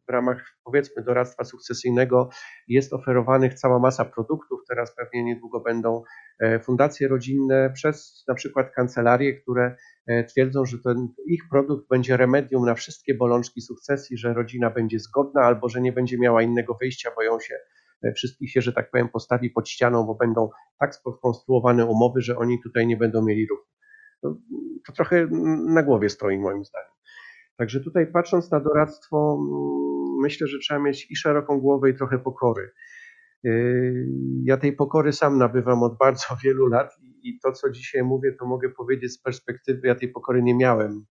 w 0.08 0.12
ramach 0.12 0.56
powiedzmy 0.64 1.02
doradztwa 1.02 1.44
sukcesyjnego 1.44 2.28
jest 2.68 2.92
oferowanych 2.92 3.54
cała 3.54 3.78
masa 3.78 4.04
produktów. 4.04 4.60
Teraz 4.68 4.94
pewnie 4.96 5.24
niedługo 5.24 5.60
będą 5.60 6.02
e, 6.40 6.60
fundacje 6.60 7.08
rodzinne 7.08 7.70
przez 7.74 8.24
na 8.28 8.34
przykład 8.34 8.70
kancelarie, 8.70 9.40
które 9.40 9.76
e, 10.06 10.24
twierdzą, 10.24 10.64
że 10.64 10.78
ten 10.78 11.08
ich 11.26 11.42
produkt 11.50 11.88
będzie 11.88 12.16
remedium 12.16 12.66
na 12.66 12.74
wszystkie 12.74 13.14
bolączki 13.14 13.60
sukcesji, 13.60 14.18
że 14.18 14.34
rodzina 14.34 14.70
będzie 14.70 14.98
zgodna 14.98 15.40
albo 15.42 15.68
że 15.68 15.80
nie 15.80 15.92
będzie 15.92 16.18
miała 16.18 16.42
innego 16.42 16.74
wyjścia, 16.74 17.10
boją 17.16 17.40
się 17.40 17.54
E, 17.54 17.85
wszystkich 18.16 18.50
się, 18.50 18.60
że 18.60 18.72
tak 18.72 18.90
powiem, 18.90 19.08
postawi 19.08 19.50
pod 19.50 19.68
ścianą, 19.68 20.06
bo 20.06 20.14
będą 20.14 20.50
tak 20.78 20.94
skonstruowane 20.94 21.86
umowy, 21.86 22.20
że 22.20 22.38
oni 22.38 22.62
tutaj 22.62 22.86
nie 22.86 22.96
będą 22.96 23.24
mieli 23.24 23.46
ruchu. 23.46 23.64
To, 24.22 24.36
to 24.86 24.92
trochę 24.92 25.28
na 25.66 25.82
głowie 25.82 26.08
stoi 26.08 26.38
moim 26.38 26.64
zdaniem. 26.64 26.90
Także 27.56 27.80
tutaj 27.80 28.06
patrząc 28.06 28.50
na 28.50 28.60
doradztwo, 28.60 29.38
myślę, 30.22 30.46
że 30.46 30.58
trzeba 30.58 30.80
mieć 30.80 31.10
i 31.10 31.16
szeroką 31.16 31.60
głowę, 31.60 31.90
i 31.90 31.94
trochę 31.94 32.18
pokory. 32.18 32.70
E, 33.44 33.50
ja 34.44 34.56
tej 34.56 34.72
pokory 34.72 35.12
sam 35.12 35.38
nabywam 35.38 35.82
od 35.82 35.98
bardzo 35.98 36.26
wielu 36.44 36.66
lat 36.66 36.96
i 37.22 37.38
to, 37.38 37.52
co 37.52 37.70
dzisiaj 37.70 38.02
mówię, 38.02 38.32
to 38.32 38.46
mogę 38.46 38.70
powiedzieć 38.70 39.12
z 39.12 39.22
perspektywy, 39.22 39.88
ja 39.88 39.94
tej 39.94 40.08
pokory 40.08 40.42
nie 40.42 40.54
miałem 40.54 41.06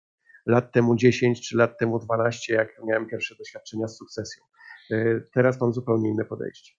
lat 0.46 0.72
temu 0.72 0.96
10 0.96 1.48
czy 1.48 1.56
lat 1.56 1.78
temu 1.78 1.98
12, 1.98 2.54
jak 2.54 2.68
miałem 2.84 3.06
pierwsze 3.06 3.34
doświadczenia 3.38 3.88
z 3.88 3.96
sukcesją. 3.96 4.44
E, 4.92 5.20
teraz 5.34 5.60
mam 5.60 5.72
zupełnie 5.72 6.10
inne 6.10 6.24
podejście. 6.24 6.72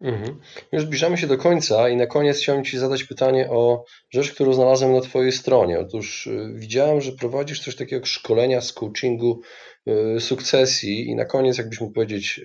Mhm. 0.00 0.40
Już 0.72 0.82
zbliżamy 0.82 1.16
się 1.16 1.26
do 1.26 1.38
końca 1.38 1.88
i 1.88 1.96
na 1.96 2.06
koniec 2.06 2.38
chciałem 2.38 2.64
Ci 2.64 2.78
zadać 2.78 3.04
pytanie 3.04 3.50
o 3.50 3.84
rzecz, 4.10 4.34
którą 4.34 4.52
znalazłem 4.52 4.92
na 4.92 5.00
Twojej 5.00 5.32
stronie. 5.32 5.78
Otóż 5.78 6.26
e, 6.26 6.52
widziałem, 6.54 7.00
że 7.00 7.12
prowadzisz 7.12 7.60
coś 7.60 7.76
takiego 7.76 7.96
jak 7.96 8.06
szkolenia 8.06 8.60
z 8.60 8.72
coachingu 8.72 9.40
e, 9.86 10.20
sukcesji 10.20 11.10
i 11.10 11.14
na 11.14 11.24
koniec 11.24 11.58
jakbyś 11.58 11.80
mógł 11.80 11.92
powiedzieć, 11.92 12.40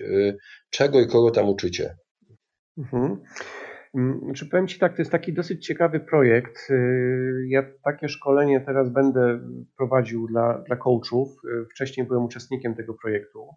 czego 0.70 1.00
i 1.00 1.06
kogo 1.06 1.30
tam 1.30 1.48
uczycie? 1.48 1.96
Mhm. 2.78 3.22
Mm, 3.94 4.20
znaczy 4.24 4.46
powiem 4.46 4.68
Ci 4.68 4.78
tak, 4.78 4.96
to 4.96 5.02
jest 5.02 5.12
taki 5.12 5.32
dosyć 5.32 5.66
ciekawy 5.66 6.00
projekt. 6.00 6.68
Ja 7.48 7.62
takie 7.84 8.08
szkolenie 8.08 8.60
teraz 8.60 8.90
będę 8.90 9.40
prowadził 9.76 10.26
dla, 10.26 10.62
dla 10.66 10.76
coachów. 10.76 11.28
Wcześniej 11.70 12.06
byłem 12.06 12.24
uczestnikiem 12.24 12.74
tego 12.74 12.94
projektu. 12.94 13.48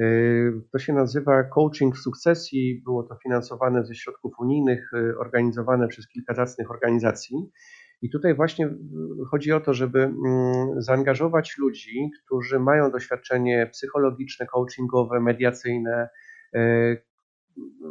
Y, 0.00 0.52
to 0.72 0.78
się 0.78 0.92
nazywa 0.92 1.44
Coaching 1.44 1.96
w 1.96 1.98
Sukcesji. 1.98 2.82
Było 2.84 3.02
to 3.02 3.16
finansowane 3.22 3.84
ze 3.84 3.94
środków 3.94 4.32
unijnych, 4.38 4.92
y, 4.94 5.18
organizowane 5.18 5.88
przez 5.88 6.08
kilka 6.08 6.34
zacnych 6.34 6.70
organizacji. 6.70 7.50
I 8.02 8.10
tutaj 8.10 8.34
właśnie 8.34 8.70
chodzi 9.30 9.52
o 9.52 9.60
to, 9.60 9.74
żeby 9.74 10.02
mm, 10.02 10.82
zaangażować 10.82 11.58
ludzi, 11.58 12.10
którzy 12.24 12.60
mają 12.60 12.90
doświadczenie 12.90 13.66
psychologiczne, 13.72 14.46
coachingowe, 14.46 15.20
mediacyjne, 15.20 16.08
y, 16.56 17.02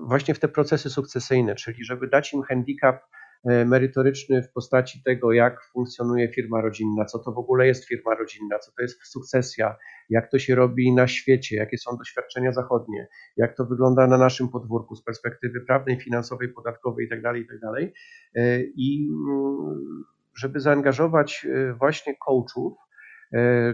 właśnie 0.07 0.33
w 0.33 0.39
te 0.39 0.47
procesy 0.47 0.89
sukcesyjne, 0.89 1.55
czyli 1.55 1.83
żeby 1.83 2.07
dać 2.07 2.33
im 2.33 2.43
handicap 2.43 3.01
merytoryczny 3.45 4.43
w 4.43 4.51
postaci 4.51 5.03
tego, 5.03 5.31
jak 5.31 5.63
funkcjonuje 5.73 6.33
firma 6.33 6.61
rodzinna, 6.61 7.05
co 7.05 7.19
to 7.19 7.31
w 7.31 7.37
ogóle 7.37 7.67
jest 7.67 7.85
firma 7.85 8.15
rodzinna, 8.15 8.59
co 8.59 8.71
to 8.71 8.81
jest 8.81 9.07
sukcesja, 9.07 9.75
jak 10.09 10.31
to 10.31 10.39
się 10.39 10.55
robi 10.55 10.93
na 10.93 11.07
świecie, 11.07 11.55
jakie 11.55 11.77
są 11.77 11.97
doświadczenia 11.97 12.51
zachodnie, 12.51 13.07
jak 13.37 13.55
to 13.55 13.65
wygląda 13.65 14.07
na 14.07 14.17
naszym 14.17 14.49
podwórku 14.49 14.95
z 14.95 15.03
perspektywy 15.03 15.61
prawnej, 15.61 15.99
finansowej, 15.99 16.49
podatkowej 16.49 17.05
itd. 17.05 17.21
Tak 17.23 17.37
itd. 17.37 17.59
Tak 17.73 17.89
e, 18.35 18.61
I 18.61 19.09
mm, 19.27 20.03
żeby 20.35 20.59
zaangażować 20.59 21.45
e, 21.45 21.73
właśnie 21.73 22.15
coachów, 22.17 22.73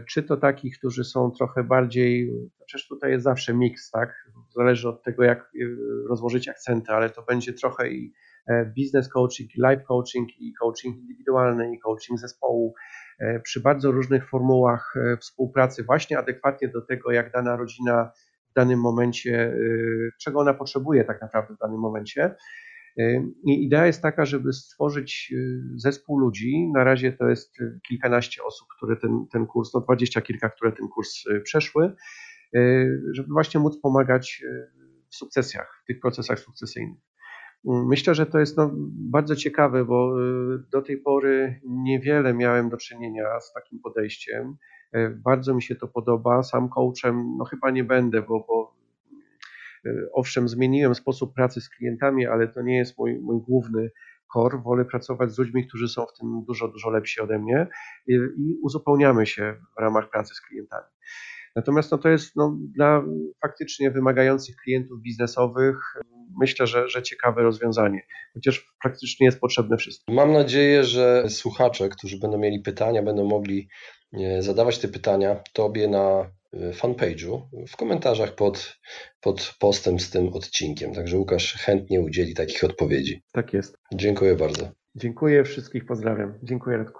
czy 0.10 0.24
to 0.24 0.38
takich, 0.38 0.78
którzy 0.78 1.04
są 1.04 1.32
trochę 1.32 1.64
bardziej, 1.64 2.32
przecież 2.66 2.88
tutaj 2.88 3.12
jest 3.12 3.24
zawsze 3.24 3.54
miks, 3.54 3.92
tak? 3.92 4.30
Zależy 4.50 4.90
od 4.90 5.04
tego, 5.04 5.24
jak 5.24 5.52
rozłożyć 6.10 6.48
akcenty, 6.48 6.92
ale 6.92 7.10
to 7.10 7.24
będzie 7.24 7.54
trochę 7.54 7.90
i 7.90 8.14
E, 8.48 8.66
business 8.66 9.10
coaching, 9.10 9.50
life 9.58 9.84
coaching 9.88 10.30
i 10.40 10.54
coaching 10.54 10.98
indywidualny 10.98 11.74
i 11.74 11.80
coaching 11.80 12.20
zespołu 12.20 12.74
e, 13.20 13.40
przy 13.40 13.62
bardzo 13.62 13.92
różnych 13.92 14.30
formułach 14.30 14.94
e, 14.96 15.18
współpracy 15.18 15.84
właśnie 15.84 16.20
adekwatnie 16.20 16.68
do 16.68 16.82
tego, 16.82 17.12
jak 17.12 17.32
dana 17.32 17.56
rodzina 17.56 18.12
w 18.52 18.54
danym 18.54 18.80
momencie, 18.80 19.54
czego 20.22 20.40
ona 20.40 20.54
potrzebuje 20.54 21.04
tak 21.04 21.22
naprawdę 21.22 21.56
w 21.56 21.58
danym 21.58 21.80
momencie. 21.80 22.36
I 23.44 23.66
idea 23.66 23.86
jest 23.86 24.02
taka, 24.02 24.26
żeby 24.26 24.54
stworzyć 24.54 25.34
zespół 25.76 26.20
ludzi. 26.20 26.72
Na 26.74 26.84
razie 26.84 27.14
to 27.14 27.30
jest 27.30 27.58
kilkanaście 27.88 28.44
osób, 28.44 28.68
które 28.78 28.96
ten, 28.96 29.26
ten 29.32 29.46
kurs, 29.46 29.74
no 29.74 29.82
dwadzieścia 29.82 30.22
kilka, 30.22 30.50
które 30.50 30.72
ten 30.72 30.88
kurs 30.88 31.24
przeszły, 31.44 31.96
żeby 33.12 33.30
właśnie 33.30 33.60
móc 33.60 33.82
pomagać 33.82 34.44
w 35.10 35.16
sukcesjach, 35.16 35.82
w 35.84 35.88
tych 35.88 36.00
procesach 36.00 36.40
sukcesyjnych. 36.40 37.00
Myślę, 37.66 38.16
że 38.16 38.26
to 38.26 38.40
jest 38.40 38.58
no, 38.58 38.72
bardzo 38.88 39.36
ciekawe, 39.36 39.86
bo 39.86 40.22
y, 40.22 40.60
do 40.72 40.82
tej 40.82 40.98
pory 40.98 41.62
niewiele 41.64 42.34
miałem 42.34 42.70
do 42.70 42.78
czynienia 42.78 43.40
z 43.40 43.54
takim 43.54 43.80
podejściem. 43.80 44.58
E, 44.94 45.10
bardzo 45.10 45.54
mi 45.54 45.64
się 45.64 45.76
to 45.76 45.88
podoba. 45.88 46.44
Sam 46.44 46.70
coachem 46.70 47.38
no 47.38 47.46
chyba 47.46 47.72
nie 47.72 47.84
będę, 47.84 48.22
bo, 48.22 48.46
bo 48.48 48.76
y, 49.86 50.10
owszem, 50.14 50.48
zmieniłem 50.48 50.96
sposób 50.96 51.34
pracy 51.34 51.62
z 51.62 51.70
klientami, 51.70 52.28
ale 52.28 52.48
to 52.48 52.62
nie 52.62 52.78
jest 52.78 52.98
mój, 52.98 53.20
mój 53.20 53.42
główny 53.42 53.92
core. 54.34 54.58
Wolę 54.58 54.86
pracować 54.86 55.32
z 55.32 55.38
ludźmi, 55.38 55.68
którzy 55.68 55.88
są 55.88 56.06
w 56.06 56.20
tym 56.20 56.44
dużo, 56.48 56.68
dużo 56.68 56.90
lepsi 56.90 57.22
ode 57.22 57.40
mnie 57.40 57.68
i, 58.08 58.14
i 58.14 58.58
uzupełniamy 58.64 59.26
się 59.26 59.56
w 59.78 59.82
ramach 59.82 60.10
pracy 60.10 60.36
z 60.36 60.42
klientami. 60.42 60.88
Natomiast 61.56 61.92
no, 61.92 61.98
to 61.98 62.10
jest 62.10 62.36
no, 62.36 62.58
dla 62.76 63.04
faktycznie 63.42 63.92
wymagających 63.92 64.56
klientów 64.56 65.02
biznesowych 65.02 65.78
myślę, 66.40 66.68
że, 66.68 66.90
że 66.90 67.04
ciekawe 67.04 67.44
rozwiązanie, 67.44 68.02
chociaż 68.34 68.74
praktycznie 68.82 69.26
jest 69.26 69.40
potrzebne 69.40 69.78
wszystkim. 69.78 70.16
Mam 70.16 70.34
nadzieję, 70.34 70.84
że 70.84 71.30
słuchacze, 71.30 71.90
którzy 71.90 72.20
będą 72.20 72.38
mieli 72.38 72.60
pytania, 72.60 73.04
będą 73.04 73.26
mogli 73.26 73.68
e, 74.14 74.42
zadawać 74.42 74.80
te 74.80 74.88
pytania 74.88 75.44
Tobie 75.54 75.88
na 75.88 76.32
e, 76.54 76.72
fanpage'u, 76.72 77.42
w 77.68 77.76
komentarzach 77.76 78.36
pod, 78.36 78.80
pod 79.22 79.56
postem 79.60 80.00
z 80.00 80.10
tym 80.10 80.34
odcinkiem. 80.34 80.94
Także 80.94 81.18
Łukasz 81.18 81.54
chętnie 81.54 82.02
udzieli 82.02 82.34
takich 82.34 82.64
odpowiedzi. 82.64 83.24
Tak 83.32 83.54
jest. 83.54 83.78
Dziękuję 83.94 84.36
bardzo. 84.36 84.72
Dziękuję 84.96 85.44
wszystkich, 85.44 85.86
pozdrawiam. 85.86 86.40
Dziękuję 86.44 86.78
Radku. 86.78 87.00